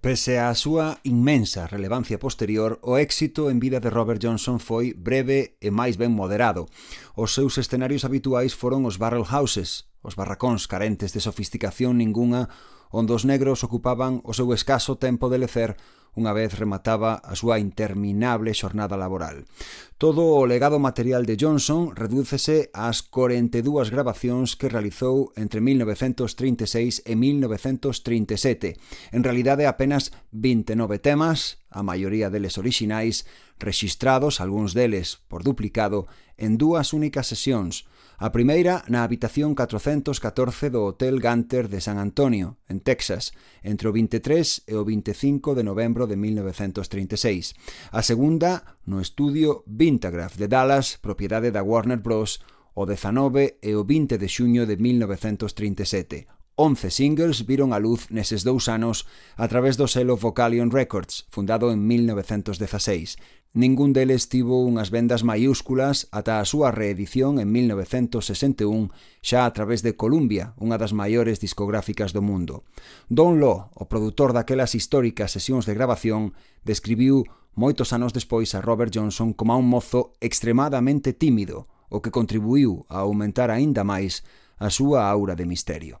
Pese 0.00 0.40
á 0.40 0.48
súa 0.56 0.96
inmensa 1.04 1.68
relevancia 1.68 2.16
posterior, 2.16 2.80
o 2.80 2.96
éxito 2.96 3.52
en 3.52 3.60
vida 3.60 3.84
de 3.84 3.92
Robert 3.92 4.16
Johnson 4.16 4.56
foi 4.56 4.96
breve 4.96 5.60
e 5.60 5.68
máis 5.68 6.00
ben 6.00 6.08
moderado. 6.08 6.64
Os 7.12 7.36
seus 7.36 7.60
escenarios 7.60 8.08
habituais 8.08 8.56
foron 8.56 8.88
os 8.88 8.96
barrel 8.96 9.28
houses, 9.28 9.89
Os 10.00 10.16
barracóns 10.16 10.64
carentes 10.64 11.12
de 11.12 11.20
sofisticación 11.20 12.00
ningunha 12.00 12.48
onde 12.90 13.14
os 13.14 13.24
negros 13.24 13.62
ocupaban 13.62 14.20
o 14.26 14.32
seu 14.34 14.50
escaso 14.52 14.98
tempo 14.98 15.30
de 15.30 15.38
lecer 15.38 15.78
unha 16.18 16.34
vez 16.34 16.58
remataba 16.58 17.22
a 17.22 17.38
súa 17.38 17.62
interminable 17.62 18.50
xornada 18.50 18.98
laboral. 18.98 19.46
Todo 19.94 20.34
o 20.34 20.42
legado 20.42 20.82
material 20.82 21.22
de 21.22 21.38
Johnson 21.38 21.94
redúcese 21.94 22.72
ás 22.74 23.06
42 23.06 23.94
grabacións 23.94 24.58
que 24.58 24.66
realizou 24.66 25.30
entre 25.38 25.62
1936 25.62 27.06
e 27.06 27.14
1937. 27.14 28.74
En 29.14 29.22
realidade, 29.22 29.70
apenas 29.70 30.10
29 30.34 30.98
temas, 30.98 31.62
a 31.70 31.86
maioría 31.86 32.26
deles 32.26 32.58
orixinais, 32.58 33.22
rexistrados, 33.62 34.42
algúns 34.42 34.74
deles 34.74 35.22
por 35.30 35.46
duplicado, 35.46 36.10
en 36.34 36.58
dúas 36.58 36.90
únicas 36.90 37.30
sesións, 37.30 37.86
A 38.20 38.36
primeira 38.36 38.84
na 38.92 39.00
habitación 39.00 39.56
414 39.56 40.68
do 40.68 40.84
Hotel 40.84 41.24
Gunter 41.24 41.72
de 41.72 41.80
San 41.80 41.96
Antonio, 41.96 42.60
en 42.68 42.84
Texas, 42.84 43.32
entre 43.64 43.88
o 43.88 43.96
23 43.96 44.68
e 44.68 44.76
o 44.76 44.84
25 44.84 45.56
de 45.56 45.64
novembro 45.64 46.04
de 46.04 46.20
1936. 46.20 47.56
A 47.88 48.04
segunda 48.04 48.76
no 48.84 49.00
estudio 49.00 49.64
Vintagraph 49.64 50.36
de 50.36 50.52
Dallas, 50.52 51.00
propiedade 51.00 51.48
da 51.48 51.64
Warner 51.64 52.04
Bros., 52.04 52.44
o 52.76 52.84
19 52.84 53.56
e 53.64 53.72
o 53.72 53.88
20 53.88 54.20
de 54.20 54.28
xuño 54.28 54.68
de 54.68 54.76
1937. 54.76 56.28
11 56.60 56.92
singles 56.92 57.48
viron 57.48 57.72
a 57.72 57.80
luz 57.80 58.12
neses 58.12 58.44
dous 58.44 58.68
anos 58.68 59.08
a 59.40 59.48
través 59.48 59.80
do 59.80 59.88
selo 59.88 60.20
Vocalion 60.20 60.68
Records, 60.68 61.24
fundado 61.32 61.72
en 61.72 61.88
1916. 61.88 63.16
Ningún 63.52 63.90
deles 63.92 64.30
tivo 64.30 64.62
unhas 64.62 64.94
vendas 64.94 65.26
maiúsculas 65.26 66.06
ata 66.14 66.38
a 66.38 66.46
súa 66.46 66.70
reedición 66.70 67.42
en 67.42 67.50
1961 67.50 68.94
xa 69.26 69.42
a 69.42 69.50
través 69.50 69.82
de 69.82 69.98
Columbia, 69.98 70.54
unha 70.62 70.78
das 70.78 70.94
maiores 70.94 71.42
discográficas 71.42 72.14
do 72.14 72.22
mundo. 72.22 72.62
Don 73.10 73.42
Law, 73.42 73.74
o 73.74 73.90
produtor 73.90 74.30
daquelas 74.30 74.78
históricas 74.78 75.34
sesións 75.34 75.66
de 75.66 75.74
grabación, 75.74 76.38
describiu 76.62 77.26
moitos 77.58 77.90
anos 77.90 78.14
despois 78.14 78.54
a 78.54 78.62
Robert 78.62 78.94
Johnson 78.94 79.34
como 79.34 79.50
a 79.50 79.58
un 79.58 79.66
mozo 79.66 80.14
extremadamente 80.22 81.10
tímido, 81.10 81.66
o 81.90 81.98
que 81.98 82.14
contribuiu 82.14 82.86
a 82.86 83.02
aumentar 83.02 83.50
aínda 83.50 83.82
máis 83.82 84.22
a 84.62 84.70
súa 84.70 85.10
aura 85.10 85.34
de 85.34 85.50
misterio. 85.50 85.98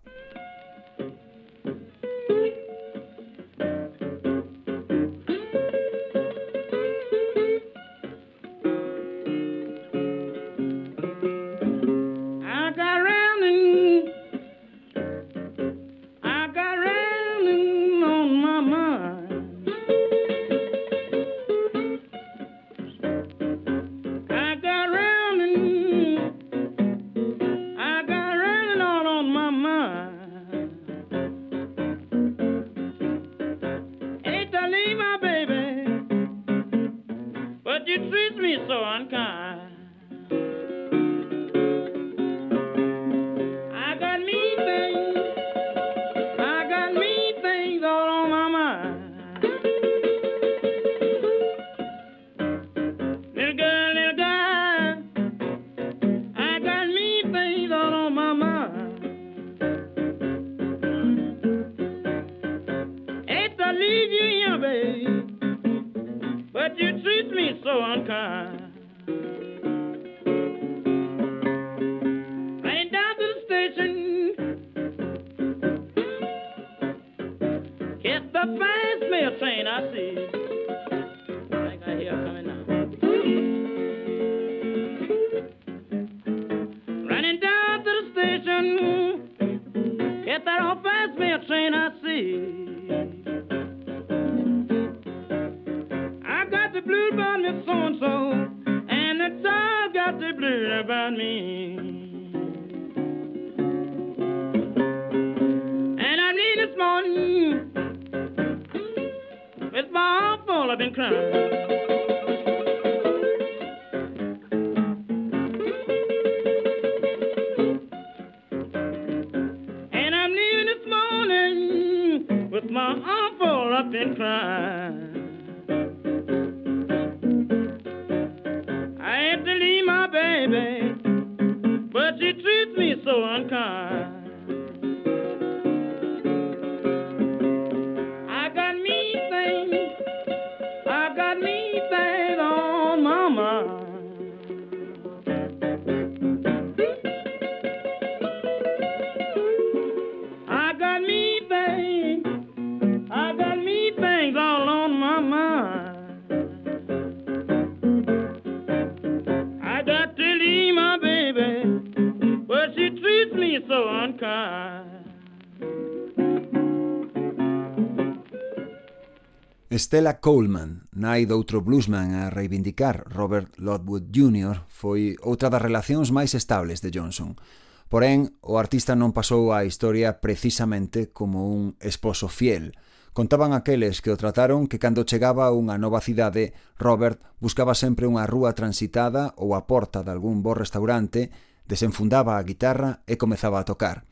Stella 169.80 170.20
Coleman, 170.20 170.92
nai 170.92 171.24
doutro 171.24 171.64
bluesman 171.64 172.12
a 172.12 172.28
reivindicar 172.28 173.08
Robert 173.08 173.56
Lodwood 173.56 174.12
Jr., 174.12 174.68
foi 174.68 175.16
outra 175.24 175.48
das 175.48 175.64
relacións 175.64 176.12
máis 176.12 176.36
estables 176.36 176.84
de 176.84 176.92
Johnson. 176.92 177.40
Porén, 177.88 178.36
o 178.44 178.60
artista 178.60 178.92
non 178.92 179.16
pasou 179.16 179.56
á 179.56 179.64
historia 179.64 180.20
precisamente 180.20 181.08
como 181.08 181.48
un 181.48 181.80
esposo 181.80 182.28
fiel. 182.28 182.76
Contaban 183.16 183.56
aqueles 183.56 184.04
que 184.04 184.12
o 184.12 184.20
trataron 184.20 184.68
que 184.68 184.76
cando 184.76 185.08
chegaba 185.08 185.48
a 185.48 185.56
unha 185.56 185.80
nova 185.80 186.04
cidade, 186.04 186.52
Robert 186.76 187.16
buscaba 187.40 187.72
sempre 187.72 188.04
unha 188.04 188.28
rúa 188.28 188.52
transitada 188.52 189.32
ou 189.40 189.56
a 189.56 189.64
porta 189.64 190.04
de 190.04 190.12
algún 190.12 190.44
bo 190.44 190.52
restaurante, 190.52 191.32
desenfundaba 191.64 192.36
a 192.36 192.44
guitarra 192.44 193.00
e 193.08 193.16
comezaba 193.16 193.64
a 193.64 193.66
tocar. 193.66 194.04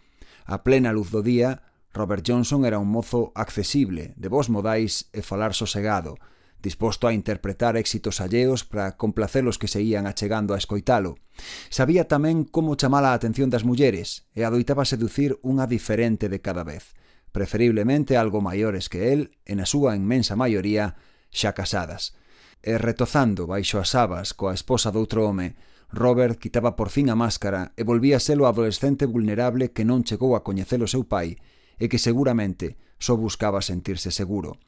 A 0.49 0.65
plena 0.65 0.97
luz 0.97 1.13
do 1.13 1.21
día, 1.21 1.68
Robert 1.99 2.23
Johnson 2.25 2.65
era 2.65 2.79
un 2.79 2.87
mozo 2.87 3.33
accesible, 3.35 4.15
de 4.17 4.29
vos 4.29 4.49
modais 4.49 5.11
e 5.11 5.27
falar 5.27 5.51
sosegado, 5.51 6.15
disposto 6.63 7.11
a 7.11 7.13
interpretar 7.13 7.75
éxitos 7.75 8.23
alleos 8.23 8.63
para 8.63 8.95
complacer 8.95 9.43
os 9.51 9.59
que 9.59 9.67
seguían 9.67 10.07
achegando 10.07 10.55
a 10.55 10.63
escoitalo. 10.63 11.19
Sabía 11.75 12.07
tamén 12.07 12.47
como 12.47 12.79
chamar 12.79 13.03
a 13.03 13.19
atención 13.19 13.51
das 13.51 13.67
mulleres 13.67 14.31
e 14.31 14.47
adoitaba 14.47 14.87
seducir 14.87 15.43
unha 15.43 15.67
diferente 15.67 16.31
de 16.31 16.39
cada 16.39 16.63
vez, 16.63 16.95
preferiblemente 17.35 18.15
algo 18.15 18.39
maiores 18.39 18.87
que 18.87 19.11
el 19.11 19.35
e 19.43 19.59
na 19.59 19.67
súa 19.67 19.99
inmensa 19.99 20.39
maioría 20.39 20.95
xa 21.35 21.51
casadas. 21.51 22.15
E 22.63 22.79
retozando 22.79 23.51
baixo 23.51 23.83
as 23.83 23.99
abas 23.99 24.39
coa 24.39 24.55
esposa 24.55 24.95
doutro 24.95 25.27
home, 25.27 25.59
Robert 25.91 26.39
quitaba 26.39 26.79
por 26.79 26.95
fin 26.95 27.11
a 27.11 27.19
máscara 27.19 27.75
e 27.75 27.83
volvía 27.83 28.23
a 28.23 28.23
ser 28.23 28.39
o 28.39 28.47
adolescente 28.47 29.03
vulnerable 29.03 29.75
que 29.75 29.83
non 29.83 30.07
chegou 30.07 30.39
a 30.39 30.47
coñecer 30.47 30.79
o 30.79 30.87
seu 30.87 31.03
pai 31.03 31.43
e 31.79 31.87
que 31.87 32.03
seguramente 32.03 32.77
só 32.99 33.17
buscaba 33.17 33.63
sentirse 33.63 34.11
seguro. 34.11 34.59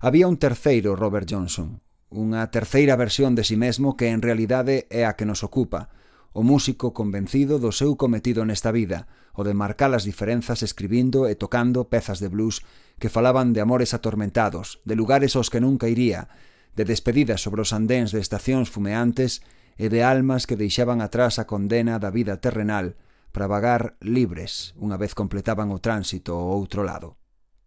Había 0.00 0.28
un 0.28 0.36
terceiro 0.36 0.94
Robert 0.94 1.26
Johnson, 1.30 1.82
unha 2.10 2.48
terceira 2.48 2.96
versión 2.96 3.36
de 3.36 3.44
si 3.44 3.54
sí 3.54 3.56
mesmo 3.60 3.94
que 3.94 4.10
en 4.10 4.22
realidade 4.22 4.90
é 4.90 5.06
a 5.06 5.14
que 5.14 5.28
nos 5.28 5.46
ocupa, 5.46 5.90
o 6.32 6.42
músico 6.42 6.94
convencido 6.94 7.58
do 7.58 7.72
seu 7.72 7.96
cometido 7.96 8.44
nesta 8.44 8.70
vida, 8.70 9.08
o 9.34 9.44
de 9.44 9.54
marcar 9.54 9.92
as 9.94 10.04
diferenzas 10.06 10.62
escribindo 10.62 11.28
e 11.28 11.34
tocando 11.36 11.88
pezas 11.88 12.18
de 12.18 12.28
blues 12.28 12.64
que 12.98 13.12
falaban 13.12 13.52
de 13.52 13.60
amores 13.60 13.94
atormentados, 13.94 14.80
de 14.84 14.96
lugares 14.96 15.36
aos 15.36 15.50
que 15.50 15.60
nunca 15.60 15.88
iría, 15.88 16.28
de 16.74 16.84
despedidas 16.84 17.42
sobre 17.42 17.62
os 17.62 17.74
andéns 17.74 18.14
de 18.14 18.22
estacións 18.22 18.70
fumeantes 18.70 19.42
e 19.78 19.90
de 19.90 20.02
almas 20.02 20.46
que 20.46 20.58
deixaban 20.58 21.02
atrás 21.02 21.38
a 21.38 21.46
condena 21.46 21.98
da 21.98 22.10
vida 22.10 22.38
terrenal 22.38 22.98
para 23.32 23.50
vagar 23.50 23.96
libres 24.00 24.72
unha 24.78 24.96
vez 24.96 25.12
completaban 25.12 25.70
o 25.74 25.82
tránsito 25.82 26.36
ao 26.36 26.52
outro 26.54 26.86
lado. 26.86 27.16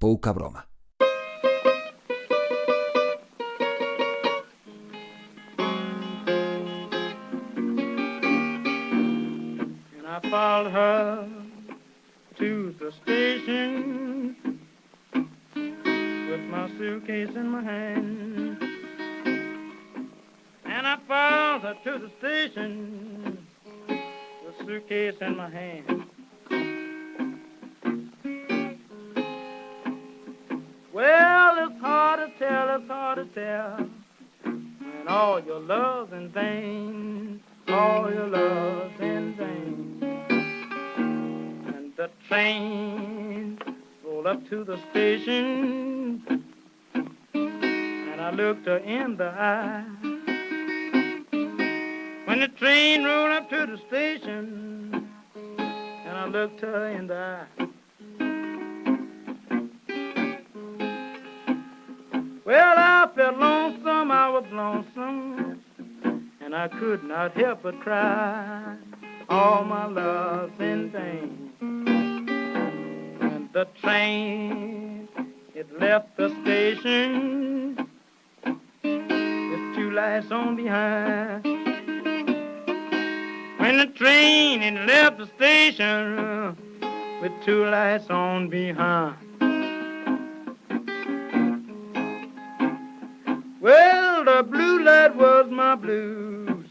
Pouca 0.02 0.34
broma. 0.34 0.72
followed 10.32 10.72
her 10.72 11.30
to 12.38 12.74
the 12.80 12.90
station 13.04 14.36
with 15.14 16.42
my 16.50 16.70
suitcase 16.78 17.36
in 17.36 17.48
my 17.50 17.62
hand. 17.62 18.58
And 20.64 20.88
I 20.88 20.98
followed 21.06 21.62
her 21.64 21.76
to 21.84 22.00
the 22.00 22.12
station 22.20 23.11
suitcase 24.72 25.16
in 25.20 25.36
my 25.36 25.50
hand. 25.50 26.06
Well, 30.94 31.68
it's 31.68 31.82
hard 31.82 32.20
to 32.22 32.40
tell, 32.40 32.76
it's 32.78 32.88
hard 32.88 33.18
to 33.18 33.26
tell. 33.36 33.90
And 34.46 35.10
all 35.10 35.42
your 35.42 35.60
love's 35.60 36.14
in 36.14 36.30
vain, 36.30 37.42
all 37.68 38.10
your 38.14 38.28
love's 38.28 38.98
in 39.02 39.36
vain 39.36 40.00
And 41.76 41.92
the 41.98 42.10
train 42.30 43.60
rolled 44.06 44.28
up 44.28 44.50
to 44.52 44.64
the 44.64 44.80
station, 44.92 46.46
and 47.34 48.22
I 48.22 48.32
looked 48.32 48.68
her 48.68 48.78
in 48.78 49.18
the 49.18 49.32
eye. 49.32 49.84
When 52.32 52.40
the 52.40 52.48
train 52.48 53.04
rolled 53.04 53.32
up 53.32 53.50
to 53.50 53.66
the 53.66 53.78
station, 53.90 54.61
looked 56.32 56.62
her 56.62 56.88
in 56.88 57.08
the 57.08 57.18
eye. 57.18 57.46
Well, 62.46 62.74
I 62.78 63.10
felt 63.14 63.38
lonesome, 63.38 64.12
I 64.12 64.30
was 64.30 64.46
lonesome, 64.52 65.62
and 66.40 66.56
I 66.56 66.70
could 66.70 67.04
not 67.04 67.34
help 67.34 67.64
but 67.64 67.80
cry. 67.82 68.78
All 69.28 69.66
my 69.66 69.86
love's 69.86 70.60
in 70.60 70.90
vain 70.92 71.52
And 73.22 73.50
the 73.54 73.68
train, 73.82 75.10
it 75.54 75.80
left 75.80 76.16
the 76.16 76.30
station 76.42 77.90
with 78.84 79.76
two 79.76 79.92
lights 79.92 80.32
on 80.32 80.56
behind. 80.56 81.51
When 83.72 83.80
the 83.80 83.94
train 83.94 84.62
it 84.64 84.86
left 84.86 85.18
the 85.18 85.28
station 85.28 86.58
with 87.22 87.32
two 87.46 87.64
lights 87.68 88.10
on 88.10 88.50
behind. 88.50 89.16
Well, 93.62 94.26
the 94.26 94.44
blue 94.44 94.84
light 94.84 95.16
was 95.16 95.50
my 95.50 95.76
blues, 95.76 96.66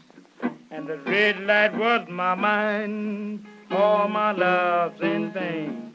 and 0.69 0.87
the 0.87 0.99
red 1.07 1.39
light 1.39 1.75
was 1.75 2.07
my 2.07 2.35
mind. 2.35 3.47
All 3.71 4.07
my 4.07 4.31
love's 4.31 5.01
in 5.01 5.31
vain. 5.31 5.93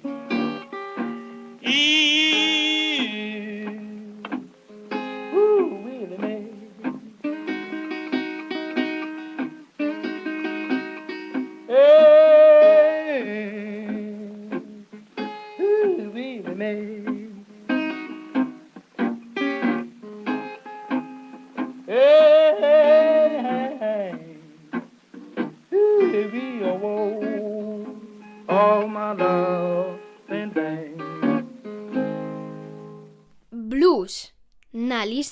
all 1.65 2.66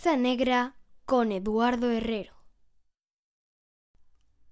Lista 0.05 0.21
Negra 0.21 0.77
con 1.07 1.33
Eduardo 1.33 1.91
Herrero. 1.91 2.35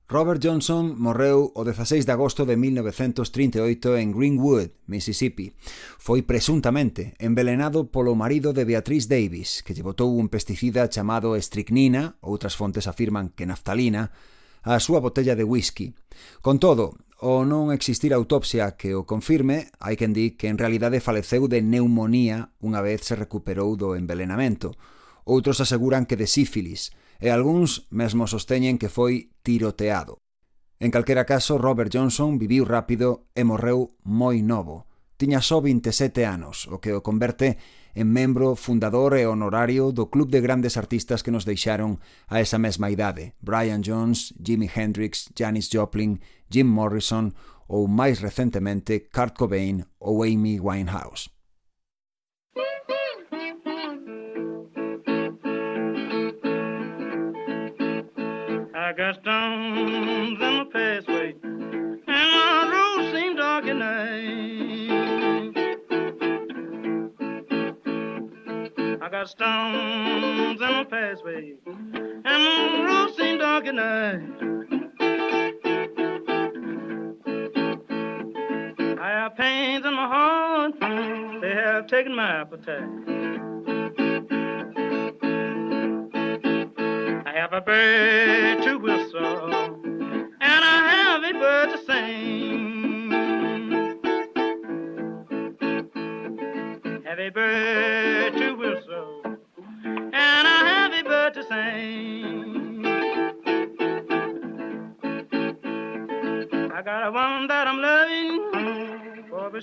Robert 0.09 0.41
Johnson 0.43 0.97
morreu 0.97 1.53
o 1.53 1.61
16 1.61 2.09
de 2.09 2.13
agosto 2.17 2.49
de 2.49 2.57
1938 2.57 4.01
en 4.01 4.17
Greenwood, 4.17 4.73
Mississippi. 4.89 5.53
Foi 6.01 6.25
presuntamente 6.25 7.13
envelenado 7.21 7.93
polo 7.93 8.17
marido 8.17 8.57
de 8.57 8.65
Beatrice 8.65 9.13
Davis, 9.13 9.61
que 9.61 9.77
lle 9.77 9.85
botou 9.85 10.17
un 10.17 10.33
pesticida 10.33 10.89
chamado 10.89 11.37
estricnina, 11.37 12.17
outras 12.25 12.57
fontes 12.57 12.89
afirman 12.89 13.29
que 13.37 13.45
naftalina, 13.45 14.09
á 14.65 14.81
súa 14.81 15.05
botella 15.05 15.37
de 15.37 15.45
whisky. 15.45 15.93
Con 16.41 16.65
todo, 16.65 16.97
o 17.21 17.45
non 17.45 17.77
existir 17.77 18.17
autopsia 18.17 18.73
que 18.81 18.97
o 18.97 19.05
confirme, 19.05 19.69
hai 19.85 20.01
quen 20.01 20.17
di 20.17 20.33
que 20.33 20.49
en 20.49 20.57
realidade 20.57 21.05
faleceu 21.05 21.45
de 21.45 21.61
neumonía 21.61 22.57
unha 22.65 22.81
vez 22.81 23.05
se 23.05 23.21
recuperou 23.21 23.77
do 23.77 23.93
envelenamento 24.01 24.81
outros 25.25 25.61
aseguran 25.61 26.07
que 26.07 26.17
de 26.17 26.27
sífilis, 26.27 26.93
e 27.23 27.31
algúns 27.31 27.87
mesmo 27.95 28.27
sosteñen 28.27 28.79
que 28.79 28.91
foi 28.91 29.31
tiroteado. 29.47 30.19
En 30.83 30.91
calquera 30.91 31.25
caso, 31.25 31.59
Robert 31.59 31.95
Johnson 31.95 32.43
viviu 32.43 32.67
rápido 32.67 33.31
e 33.39 33.47
morreu 33.47 33.95
moi 34.03 34.43
novo. 34.43 34.91
Tiña 35.15 35.39
só 35.39 35.63
27 35.63 36.27
anos, 36.27 36.67
o 36.67 36.83
que 36.83 36.91
o 36.91 37.07
converte 37.07 37.63
en 37.95 38.11
membro 38.11 38.57
fundador 38.57 39.15
e 39.15 39.23
honorario 39.23 39.95
do 39.95 40.11
Club 40.11 40.35
de 40.35 40.43
Grandes 40.43 40.75
Artistas 40.75 41.23
que 41.23 41.31
nos 41.31 41.47
deixaron 41.47 42.03
a 42.27 42.43
esa 42.43 42.59
mesma 42.59 42.91
idade. 42.91 43.39
Brian 43.39 43.87
Jones, 43.87 44.35
Jimi 44.43 44.67
Hendrix, 44.67 45.31
Janis 45.39 45.71
Joplin, 45.71 46.19
Jim 46.51 46.67
Morrison 46.67 47.31
ou, 47.71 47.87
máis 47.87 48.19
recentemente, 48.19 49.09
Kurt 49.15 49.39
Cobain 49.39 49.87
ou 50.03 50.27
Amy 50.27 50.59
Winehouse. 50.59 51.32
I 58.93 58.95
got 58.95 59.15
stones 59.15 60.39
in 60.39 60.39
my 60.39 60.65
pathway, 60.71 61.35
and 61.43 61.99
my 62.07 62.69
road 62.71 63.11
seemed 63.15 63.39
dark 63.39 63.65
at 63.65 63.77
night. 63.77 64.91
I 69.01 69.09
got 69.09 69.31
stones 69.31 70.61
in 70.61 70.73
my 70.73 70.85
pathway, 70.85 71.55
and 71.65 72.23
my 72.23 72.85
road 72.85 73.15
seemed 73.17 73.41
dark 73.41 73.65
at 73.65 73.75
night. 73.77 74.21
I 79.01 79.09
have 79.09 79.35
pains 79.37 79.87
in 79.87 79.95
my 79.95 80.07
heart, 80.07 80.75
they 81.41 81.55
have 81.55 81.87
taken 81.87 82.15
my 82.15 82.43
appetite. 82.43 82.91
I 87.25 87.33
have 87.35 87.55
a 87.55 87.63
bird 87.63 88.42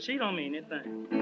she 0.01 0.17
don't 0.17 0.35
mean 0.35 0.55
a 0.71 1.18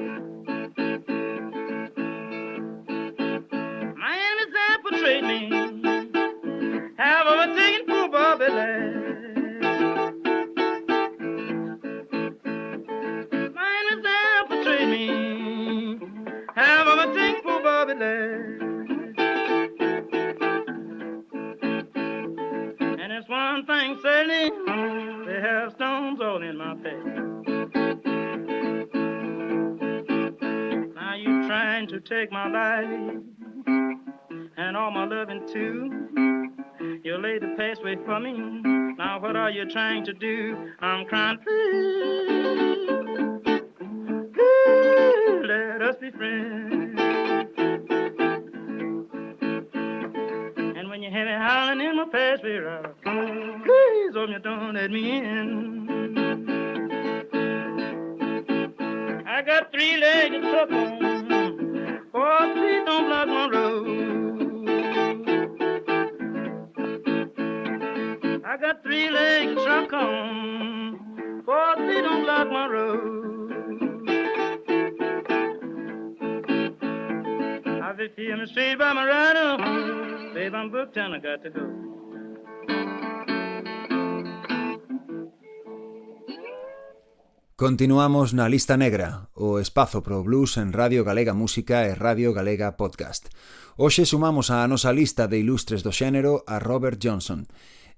take 32.21 32.31
my 32.31 32.47
life 32.47 33.13
and 34.57 34.75
all 34.75 34.89
my 34.89 35.05
loving 35.05 35.47
too. 35.47 36.09
You 37.03 37.17
laid 37.21 37.43
the 37.43 37.53
pathway 37.55 37.95
for 38.05 38.19
me. 38.19 38.33
Now 38.97 39.19
what 39.21 39.35
are 39.35 39.51
you 39.51 39.69
trying 39.69 40.03
to 40.05 40.13
do? 40.13 40.71
I'm 40.79 41.05
crying, 41.05 41.37
10, 80.97 81.13
I 81.13 81.19
got 81.19 81.43
to 81.43 81.49
go. 81.51 81.61
Continuamos 87.55 88.33
na 88.33 88.49
lista 88.49 88.77
negra, 88.77 89.29
o 89.33 89.59
espazo 89.59 90.01
pro 90.01 90.23
blues 90.23 90.57
en 90.57 90.73
Radio 90.73 91.03
Galega 91.03 91.33
Música 91.33 91.85
e 91.85 91.93
Radio 91.93 92.33
Galega 92.33 92.77
Podcast. 92.77 93.29
Hoxe 93.77 94.09
sumamos 94.09 94.49
á 94.49 94.65
nosa 94.65 94.89
lista 94.89 95.29
de 95.29 95.37
ilustres 95.37 95.85
do 95.85 95.93
xénero 95.93 96.41
a 96.49 96.57
Robert 96.57 96.97
Johnson. 96.97 97.45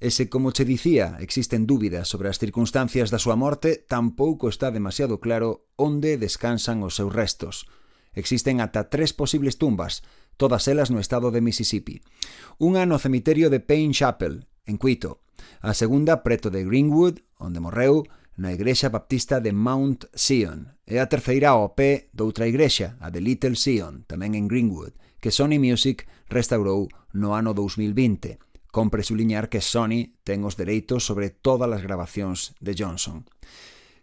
Ese, 0.04 0.28
como 0.28 0.52
che 0.52 0.68
dicía, 0.68 1.20
existen 1.24 1.68
dúbidas 1.68 2.12
sobre 2.12 2.28
as 2.28 2.40
circunstancias 2.40 3.12
da 3.12 3.20
súa 3.20 3.40
morte, 3.40 3.80
tampouco 3.80 4.52
está 4.52 4.76
demasiado 4.76 5.24
claro 5.24 5.72
onde 5.80 6.20
descansan 6.20 6.84
os 6.84 7.00
seus 7.00 7.16
restos. 7.16 7.64
Existen 8.12 8.60
ata 8.60 8.92
tres 8.92 9.16
posibles 9.16 9.56
tumbas, 9.56 10.04
todas 10.40 10.72
elas 10.72 10.88
no 10.88 11.04
estado 11.04 11.36
de 11.36 11.44
Mississippi. 11.44 12.00
Unha 12.56 12.88
no 12.88 12.96
cemiterio 12.96 13.52
de 13.52 13.60
Payne 13.60 13.92
Chapel, 13.92 14.48
en 14.64 14.80
Quito. 14.80 15.20
a 15.62 15.76
segunda 15.76 16.24
preto 16.24 16.50
de 16.50 16.64
Greenwood, 16.64 17.20
onde 17.36 17.60
morreu, 17.60 18.08
na 18.40 18.56
igrexa 18.56 18.88
baptista 18.88 19.44
de 19.44 19.52
Mount 19.52 20.08
Sion, 20.16 20.80
e 20.88 20.96
a 21.04 21.12
terceira 21.12 21.52
ao 21.52 21.76
pé 21.76 22.08
doutra 22.16 22.48
igrexa, 22.48 22.96
a 23.04 23.12
de 23.12 23.20
Little 23.20 23.60
Sion, 23.60 24.08
tamén 24.08 24.40
en 24.40 24.48
Greenwood, 24.48 24.96
que 25.20 25.36
Sony 25.36 25.60
Music 25.60 26.08
restaurou 26.32 26.88
no 27.12 27.36
ano 27.36 27.52
2020. 27.52 28.40
Compre 28.72 29.04
suliñar 29.04 29.52
que 29.52 29.60
Sony 29.60 30.16
ten 30.24 30.48
os 30.48 30.56
dereitos 30.56 31.04
sobre 31.04 31.28
todas 31.36 31.68
as 31.68 31.84
grabacións 31.84 32.56
de 32.64 32.80
Johnson. 32.80 33.28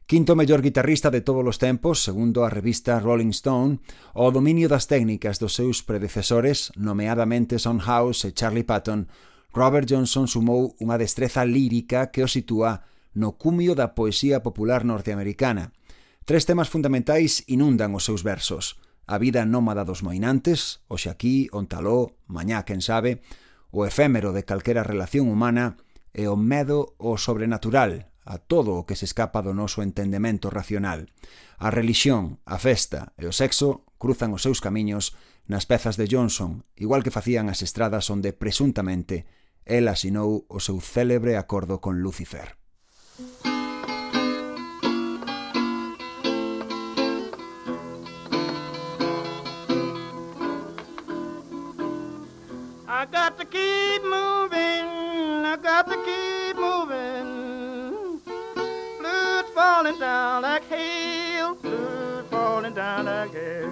Quinto 0.06 0.36
mellor 0.36 0.62
guitarrista 0.62 1.10
de 1.10 1.20
todos 1.20 1.42
os 1.44 1.58
tempos, 1.58 2.04
segundo 2.04 2.44
a 2.44 2.48
revista 2.48 3.00
Rolling 3.00 3.32
Stone, 3.32 3.80
o 4.14 4.30
dominio 4.30 4.70
das 4.70 4.86
técnicas 4.86 5.42
dos 5.42 5.58
seus 5.58 5.82
predecesores, 5.82 6.70
nomeadamente 6.78 7.58
Son 7.58 7.82
House 7.82 8.22
e 8.22 8.30
Charlie 8.30 8.62
Patton, 8.62 9.10
Robert 9.50 9.90
Johnson 9.90 10.30
sumou 10.30 10.78
unha 10.78 10.94
destreza 10.94 11.42
lírica 11.42 12.14
que 12.14 12.22
o 12.22 12.30
sitúa 12.30 12.86
no 13.18 13.34
cumio 13.34 13.74
da 13.74 13.98
poesía 13.98 14.46
popular 14.46 14.86
norteamericana. 14.86 15.74
Tres 16.22 16.46
temas 16.46 16.70
fundamentais 16.70 17.42
inundan 17.50 17.90
os 17.90 18.06
seus 18.06 18.22
versos. 18.22 18.78
A 19.10 19.18
vida 19.18 19.42
nómada 19.42 19.82
dos 19.82 20.06
moinantes, 20.06 20.86
o 20.86 20.94
xaquí, 21.02 21.50
ontaló, 21.50 22.14
mañá, 22.30 22.62
quen 22.62 22.78
sabe, 22.78 23.26
o 23.74 23.82
efémero 23.82 24.30
de 24.30 24.46
calquera 24.46 24.86
relación 24.86 25.26
humana 25.26 25.82
e 26.14 26.30
o 26.30 26.38
medo 26.38 26.94
ao 27.02 27.18
sobrenatural, 27.18 28.06
a 28.26 28.38
todo 28.38 28.74
o 28.74 28.84
que 28.84 28.98
se 28.98 29.06
escapa 29.06 29.40
do 29.40 29.54
noso 29.54 29.86
entendemento 29.86 30.50
racional. 30.50 31.06
A 31.62 31.70
relixión, 31.70 32.42
a 32.44 32.58
festa 32.58 33.14
e 33.14 33.30
o 33.30 33.32
sexo 33.32 33.86
cruzan 34.02 34.34
os 34.34 34.42
seus 34.42 34.58
camiños 34.58 35.14
nas 35.46 35.64
pezas 35.64 35.94
de 35.94 36.10
Johnson, 36.10 36.66
igual 36.74 37.06
que 37.06 37.14
facían 37.14 37.46
as 37.46 37.62
estradas 37.62 38.10
onde 38.10 38.34
presuntamente 38.34 39.30
el 39.62 39.86
asinou 39.86 40.44
o 40.50 40.58
seu 40.58 40.82
célebre 40.82 41.38
acordo 41.38 41.78
con 41.78 42.02
Lucifer. 42.02 42.58
I 52.88 53.04
got 53.06 53.38
to 53.38 53.44
keep 53.46 54.02
moving, 54.02 55.46
I 55.46 55.56
got 55.62 55.86
to 55.86 55.96
keep 56.02 56.35
falling 59.86 60.00
down 60.00 60.42
like 60.42 60.64
hail, 60.68 61.54
blood 61.54 62.26
falling 62.28 62.74
down 62.74 63.04
like 63.04 63.32
hail. 63.32 63.70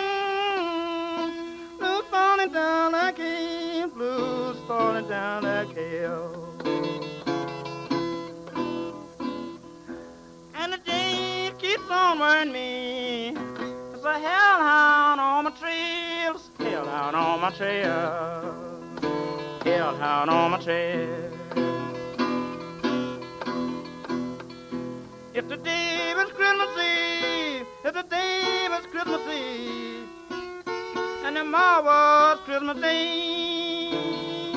Mm, 0.00 1.78
Blood 1.78 2.04
falling 2.10 2.52
down 2.52 2.92
like 2.92 3.18
hail, 3.18 3.88
blues 3.88 4.56
falling 4.66 5.08
down 5.08 5.42
like 5.42 5.74
hail. 5.74 6.46
And 10.54 10.72
the 10.72 10.78
day 10.86 11.52
keeps 11.58 11.90
on 11.90 12.18
worrying 12.18 12.52
me. 12.52 13.34
There's 13.90 14.04
a 14.04 14.18
hellhound 14.18 15.20
on 15.20 15.44
my 15.44 15.50
trails, 15.50 16.48
hellhound 16.58 17.14
on 17.16 17.40
my 17.40 17.50
trail, 17.50 18.69
hellhound 19.80 20.28
on 20.28 20.50
my 20.50 20.58
trail. 20.58 21.08
If 25.32 25.48
the 25.48 25.56
day 25.56 26.12
was 26.14 26.28
Christmas 26.32 26.68
Eve, 26.76 27.66
if 27.86 27.94
the 27.94 28.02
day 28.02 28.66
was 28.68 28.84
Christmas 28.92 29.22
Eve, 29.26 30.06
and 31.24 31.34
tomorrow 31.34 31.82
was 31.82 32.38
Christmas 32.44 32.78
Day. 32.82 34.52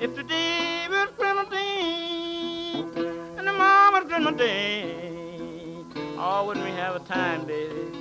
If 0.00 0.16
the 0.16 0.24
day 0.24 0.86
was 0.90 1.10
Christmas 1.16 1.48
Eve, 1.62 2.96
and 3.38 3.46
tomorrow 3.46 3.92
was 3.92 4.04
Christmas 4.10 4.34
Day, 4.34 5.76
oh, 6.18 6.44
wouldn't 6.44 6.66
we 6.66 6.72
have 6.72 6.96
a 6.96 7.00
time, 7.00 7.46
baby? 7.46 8.00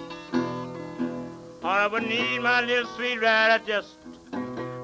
Oh, 1.62 1.68
I 1.68 1.86
would 1.86 2.04
need 2.04 2.40
my 2.40 2.62
little 2.62 2.90
sweet 2.96 3.22
rider 3.22 3.64
just 3.68 3.99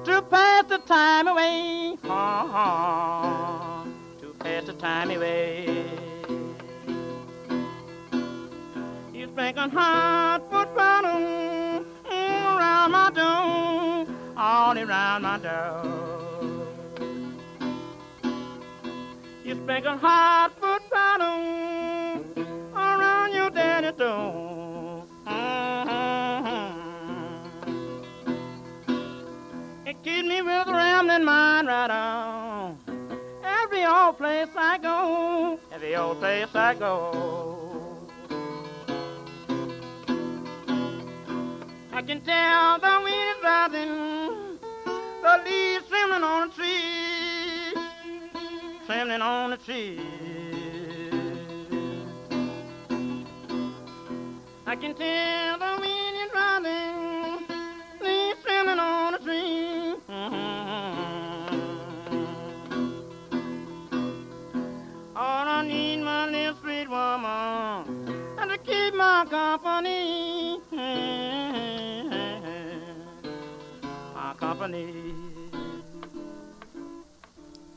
to 0.06 0.22
pass 0.22 0.64
the 0.68 0.78
time 0.78 1.26
away. 1.26 1.98
Uh-huh, 2.04 3.84
to 4.20 4.26
pass 4.38 4.64
the 4.64 4.72
time 4.74 5.10
away. 5.10 5.84
You 9.12 9.26
spanking 9.26 9.70
hot 9.70 10.48
foot 10.48 10.68
mm, 10.76 11.84
around 12.08 12.92
my 12.92 13.10
door, 13.10 14.06
all 14.36 14.78
around 14.78 15.22
my 15.22 15.38
door. 15.38 15.82
You 19.44 19.54
spanking 19.64 19.98
hot 19.98 20.52
foot 20.60 20.82
bottom 20.88 22.24
around 22.76 23.32
your 23.34 23.50
daddy's 23.50 23.98
door. 23.98 24.45
Keeps 30.06 30.28
me 30.28 30.40
with 30.40 30.68
a 30.68 30.72
rambling 30.72 31.24
mind 31.24 31.66
right 31.66 31.90
on. 31.90 32.78
Every 33.42 33.84
old 33.84 34.16
place 34.16 34.46
I 34.56 34.78
go, 34.78 35.58
every 35.72 35.96
old 35.96 36.20
place 36.20 36.46
I 36.54 36.74
go. 36.74 38.06
I 41.92 42.02
can 42.02 42.20
tell 42.20 42.78
the 42.78 43.00
wind 43.02 43.30
is 43.34 43.42
rising, 43.42 44.58
the 45.22 45.42
leaves 45.44 45.88
trembling 45.88 46.22
on 46.22 46.50
the 46.50 46.54
tree, 46.54 47.74
trembling 48.86 49.22
on 49.22 49.50
the 49.50 49.56
tree. 49.56 50.00
I 54.66 54.76
can 54.76 54.94
tell 54.94 55.58
the 55.58 55.80
wind 55.80 56.16
is 56.24 56.32
rising, 56.32 57.05
sweet 66.86 66.90
woman 66.90 67.84
and 68.38 68.50
to 68.50 68.58
keep 68.58 68.94
my 68.94 69.26
company. 69.28 70.60
My 74.14 74.34
company. 74.38 75.35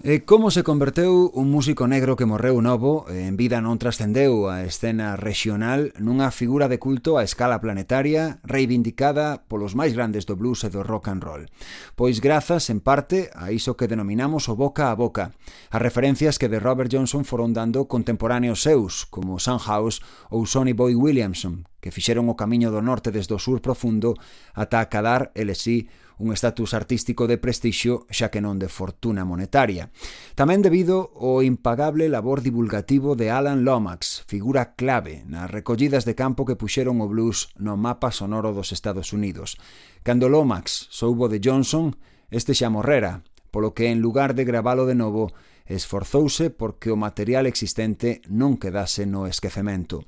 E 0.10 0.26
como 0.26 0.50
se 0.50 0.66
converteu 0.66 1.30
un 1.38 1.54
músico 1.54 1.86
negro 1.86 2.18
que 2.18 2.26
morreu 2.26 2.66
novo 2.66 3.06
e 3.14 3.30
en 3.30 3.38
vida 3.38 3.62
non 3.62 3.78
trascendeu 3.78 4.50
a 4.50 4.66
escena 4.66 5.14
regional 5.14 5.94
nunha 6.02 6.34
figura 6.34 6.66
de 6.66 6.82
culto 6.82 7.22
a 7.22 7.24
escala 7.30 7.62
planetaria 7.62 8.42
reivindicada 8.42 9.46
polos 9.46 9.78
máis 9.78 9.94
grandes 9.94 10.26
do 10.26 10.34
blues 10.34 10.66
e 10.66 10.74
do 10.74 10.82
rock 10.82 11.14
and 11.14 11.22
roll? 11.22 11.46
Pois 11.94 12.26
grazas, 12.26 12.74
en 12.74 12.82
parte, 12.82 13.30
a 13.38 13.54
iso 13.54 13.78
que 13.78 13.86
denominamos 13.86 14.50
o 14.50 14.58
boca 14.58 14.90
a 14.90 14.98
boca, 14.98 15.30
as 15.70 15.78
referencias 15.78 16.42
que 16.42 16.50
de 16.50 16.58
Robert 16.58 16.90
Johnson 16.90 17.22
foron 17.22 17.54
dando 17.54 17.86
contemporáneos 17.86 18.66
seus, 18.66 19.06
como 19.06 19.38
Sam 19.38 19.62
House 19.62 20.02
ou 20.34 20.50
Sonny 20.50 20.74
Boy 20.74 20.98
Williamson, 20.98 21.70
que 21.78 21.94
fixeron 21.94 22.34
o 22.34 22.36
camiño 22.36 22.74
do 22.74 22.82
norte 22.82 23.14
desde 23.14 23.38
o 23.38 23.40
sur 23.40 23.62
profundo 23.62 24.18
ata 24.58 24.82
acadar, 24.82 25.30
ele 25.38 25.54
sí, 25.54 25.86
un 26.20 26.36
estatus 26.36 26.76
artístico 26.76 27.26
de 27.26 27.40
prestixio 27.40 28.04
xa 28.12 28.28
que 28.28 28.44
non 28.44 28.60
de 28.60 28.68
fortuna 28.68 29.24
monetaria. 29.24 29.88
Tamén 30.36 30.60
debido 30.60 31.16
ao 31.16 31.40
impagable 31.42 32.12
labor 32.12 32.44
divulgativo 32.44 33.16
de 33.16 33.32
Alan 33.32 33.64
Lomax, 33.64 34.28
figura 34.28 34.76
clave 34.76 35.24
nas 35.26 35.48
recollidas 35.48 36.04
de 36.04 36.14
campo 36.20 36.44
que 36.44 36.60
puxeron 36.60 37.00
o 37.00 37.08
blues 37.08 37.56
no 37.56 37.80
mapa 37.80 38.12
sonoro 38.12 38.52
dos 38.52 38.76
Estados 38.76 39.16
Unidos. 39.16 39.56
Cando 40.04 40.28
Lomax 40.28 40.92
soubo 40.92 41.32
de 41.32 41.40
Johnson, 41.40 41.96
este 42.30 42.52
xa 42.52 42.68
morrera, 42.68 43.24
polo 43.50 43.72
que 43.72 43.88
en 43.88 44.04
lugar 44.04 44.36
de 44.36 44.44
gravalo 44.44 44.86
de 44.86 45.00
novo, 45.00 45.32
esforzouse 45.70 46.50
porque 46.50 46.92
o 46.92 47.00
material 47.00 47.48
existente 47.48 48.20
non 48.28 48.60
quedase 48.60 49.08
no 49.08 49.24
esquecemento. 49.30 50.04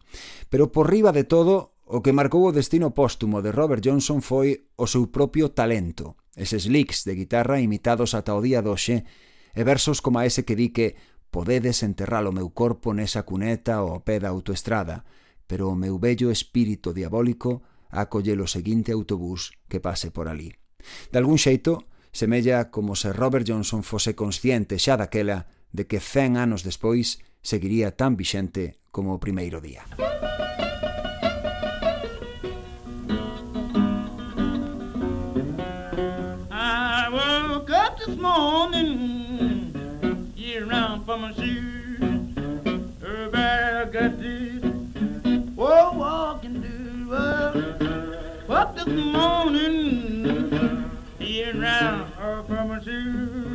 Pero 0.50 0.74
por 0.74 0.90
riba 0.90 1.16
de 1.16 1.24
todo, 1.24 1.78
O 1.94 2.00
que 2.00 2.14
marcou 2.16 2.48
o 2.48 2.56
destino 2.56 2.96
póstumo 2.96 3.44
de 3.44 3.52
Robert 3.52 3.84
Johnson 3.84 4.24
foi 4.24 4.72
o 4.80 4.88
seu 4.88 5.12
propio 5.12 5.52
talento, 5.52 6.16
eses 6.40 6.64
licks 6.64 7.04
de 7.04 7.20
guitarra 7.20 7.60
imitados 7.60 8.16
ata 8.16 8.32
o 8.32 8.40
día 8.40 8.64
doxe, 8.64 9.04
e 9.52 9.62
versos 9.68 10.00
como 10.00 10.24
ese 10.24 10.48
que 10.48 10.56
di 10.56 10.72
que 10.72 10.96
podedes 11.36 11.84
enterrar 11.84 12.24
o 12.24 12.32
meu 12.32 12.56
corpo 12.56 12.96
nesa 12.96 13.28
cuneta 13.28 13.84
ao 13.84 14.08
pé 14.08 14.24
da 14.24 14.32
autoestrada, 14.32 15.04
pero 15.52 15.68
o 15.68 15.76
meu 15.76 16.00
bello 16.00 16.32
espírito 16.32 16.96
diabólico 16.96 17.60
acolle 17.92 18.40
o 18.40 18.48
seguinte 18.48 18.96
autobús 18.96 19.52
que 19.68 19.84
pase 19.84 20.16
por 20.16 20.32
ali. 20.32 20.56
De 21.12 21.20
algún 21.20 21.36
xeito, 21.36 21.92
semella 22.16 22.72
como 22.72 22.96
se 22.96 23.12
Robert 23.12 23.44
Johnson 23.44 23.84
fose 23.84 24.16
consciente 24.16 24.80
xa 24.80 24.96
daquela 24.96 25.52
de 25.76 25.92
que 25.92 26.00
100 26.00 26.40
anos 26.40 26.64
despois 26.64 27.20
seguiría 27.44 28.00
tan 28.00 28.16
vixente 28.16 28.80
como 28.96 29.12
o 29.12 29.20
primeiro 29.20 29.60
día. 29.60 29.84
Música 30.00 30.71
morning, 38.22 39.74
get 40.36 40.62
around 40.62 41.06
for 41.06 41.18
my 41.18 41.34
shoes. 41.34 42.00
Everybody 43.04 43.92
got 43.92 44.20
this, 44.20 44.64
oh, 45.58 45.92
walking 45.98 46.62
do. 46.62 47.08
But 48.48 48.76
this 48.76 48.88
morning, 48.88 50.24
get 51.20 51.56
around 51.56 52.46
for 52.46 52.66
my 52.66 52.80
shoes. 52.84 53.51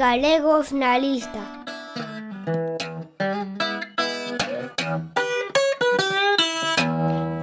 Galegos 0.00 0.72
na 0.72 0.96
lista. 0.98 1.42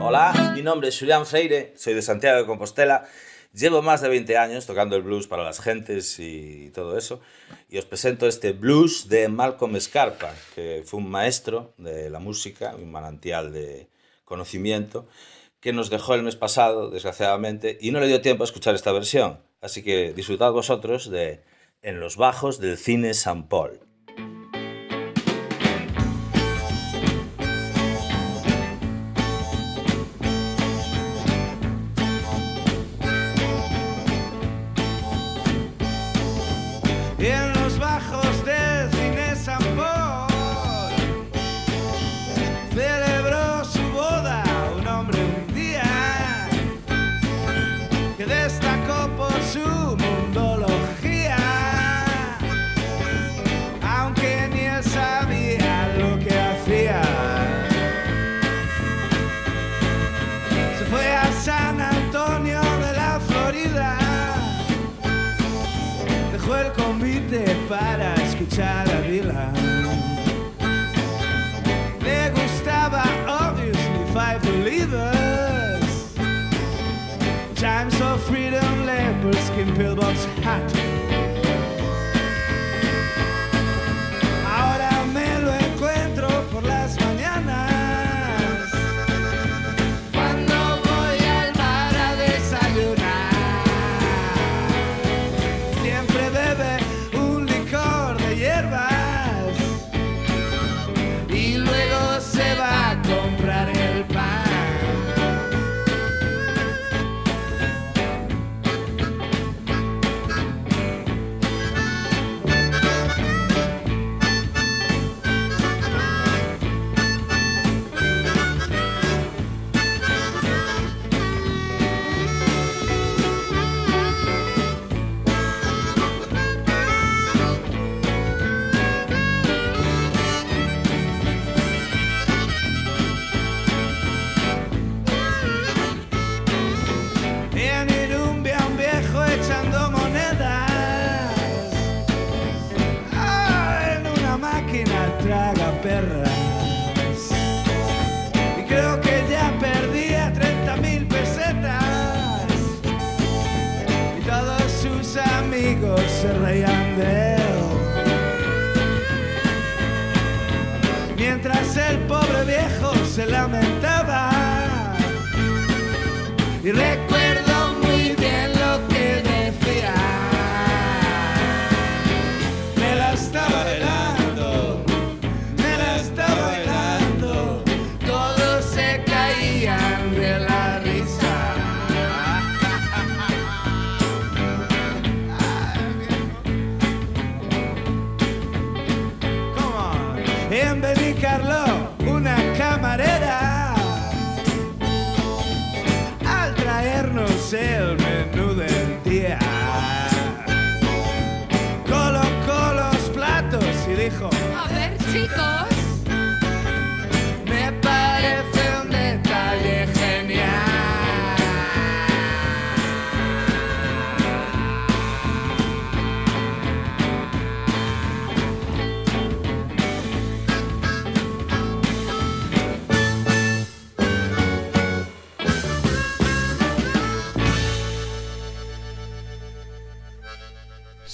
Hola, 0.02 0.54
mi 0.56 0.64
nombre 0.64 0.90
es 0.90 0.98
Julián 0.98 1.28
Freire, 1.28 1.76
soy 1.78 1.94
de 1.94 2.02
Santiago 2.02 2.40
de 2.40 2.48
Compostela. 2.48 3.06
Llevo 3.54 3.84
más 3.84 4.02
de 4.02 4.10
20 4.10 4.38
años 4.38 4.66
tocando 4.66 4.96
el 4.96 5.04
blues 5.04 5.28
para 5.28 5.44
las 5.44 5.60
gentes 5.60 6.18
y 6.18 6.72
todo 6.72 6.98
eso. 6.98 7.22
Y 7.70 7.78
os 7.78 7.86
presento 7.86 8.26
este 8.26 8.54
blues 8.54 9.08
de 9.08 9.28
Malcolm 9.28 9.80
Scarpa, 9.80 10.34
que 10.56 10.82
fue 10.84 11.00
un 11.00 11.12
maestro 11.12 11.76
de 11.78 12.10
la 12.10 12.18
música, 12.18 12.74
un 12.76 12.92
manantial 12.92 13.54
de 13.54 13.88
conocimiento, 14.26 15.08
que 15.60 15.74
nos 15.74 15.92
dejó 15.92 16.16
el 16.16 16.24
mes 16.24 16.36
pasado, 16.36 16.90
desgraciadamente, 16.90 17.78
y 17.80 17.92
no 17.92 18.00
le 18.00 18.08
dio 18.08 18.22
tiempo 18.22 18.42
a 18.42 18.46
escuchar 18.46 18.74
esta 18.74 18.92
versión. 18.92 19.38
Así 19.62 19.84
que 19.84 20.12
disfrutad 20.14 20.52
vosotros 20.52 21.12
de 21.12 21.44
En 21.88 22.02
los 22.02 22.18
bajos 22.18 22.60
del 22.60 22.76
cine 22.76 23.14
San 23.14 23.48
Paul. 23.48 23.87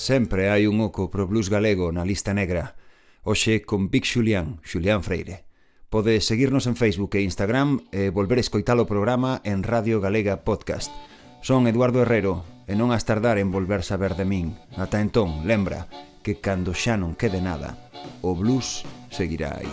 Sempre 0.03 0.51
hai 0.51 0.67
un 0.67 0.83
oco 0.83 1.07
pro 1.07 1.31
blues 1.31 1.47
galego 1.47 1.87
na 1.95 2.03
lista 2.03 2.35
negra. 2.35 2.75
Hoxe 3.23 3.63
con 3.63 3.87
Big 3.87 4.03
Xulián, 4.03 4.59
Xulián 4.59 4.99
Freire. 4.99 5.47
Pode 5.87 6.19
seguirnos 6.19 6.67
en 6.67 6.75
Facebook 6.75 7.15
e 7.15 7.23
Instagram 7.23 7.87
e 7.95 8.11
volver 8.11 8.35
a 8.35 8.43
escoitar 8.43 8.75
o 8.83 8.83
programa 8.83 9.39
en 9.47 9.63
Radio 9.63 10.03
Galega 10.03 10.43
Podcast. 10.43 10.91
Son 11.39 11.71
Eduardo 11.71 12.03
Herrero 12.03 12.43
e 12.67 12.75
non 12.75 12.91
as 12.91 13.07
tardar 13.07 13.39
en 13.39 13.47
volver 13.47 13.79
saber 13.79 14.19
de 14.19 14.27
min. 14.27 14.59
Ata 14.75 14.99
entón, 14.99 15.47
lembra 15.47 15.87
que 16.19 16.35
cando 16.35 16.75
xa 16.75 16.99
non 16.99 17.15
quede 17.15 17.39
nada, 17.39 17.79
o 18.19 18.35
blues 18.35 18.83
seguirá 19.07 19.55
aí. 19.55 19.71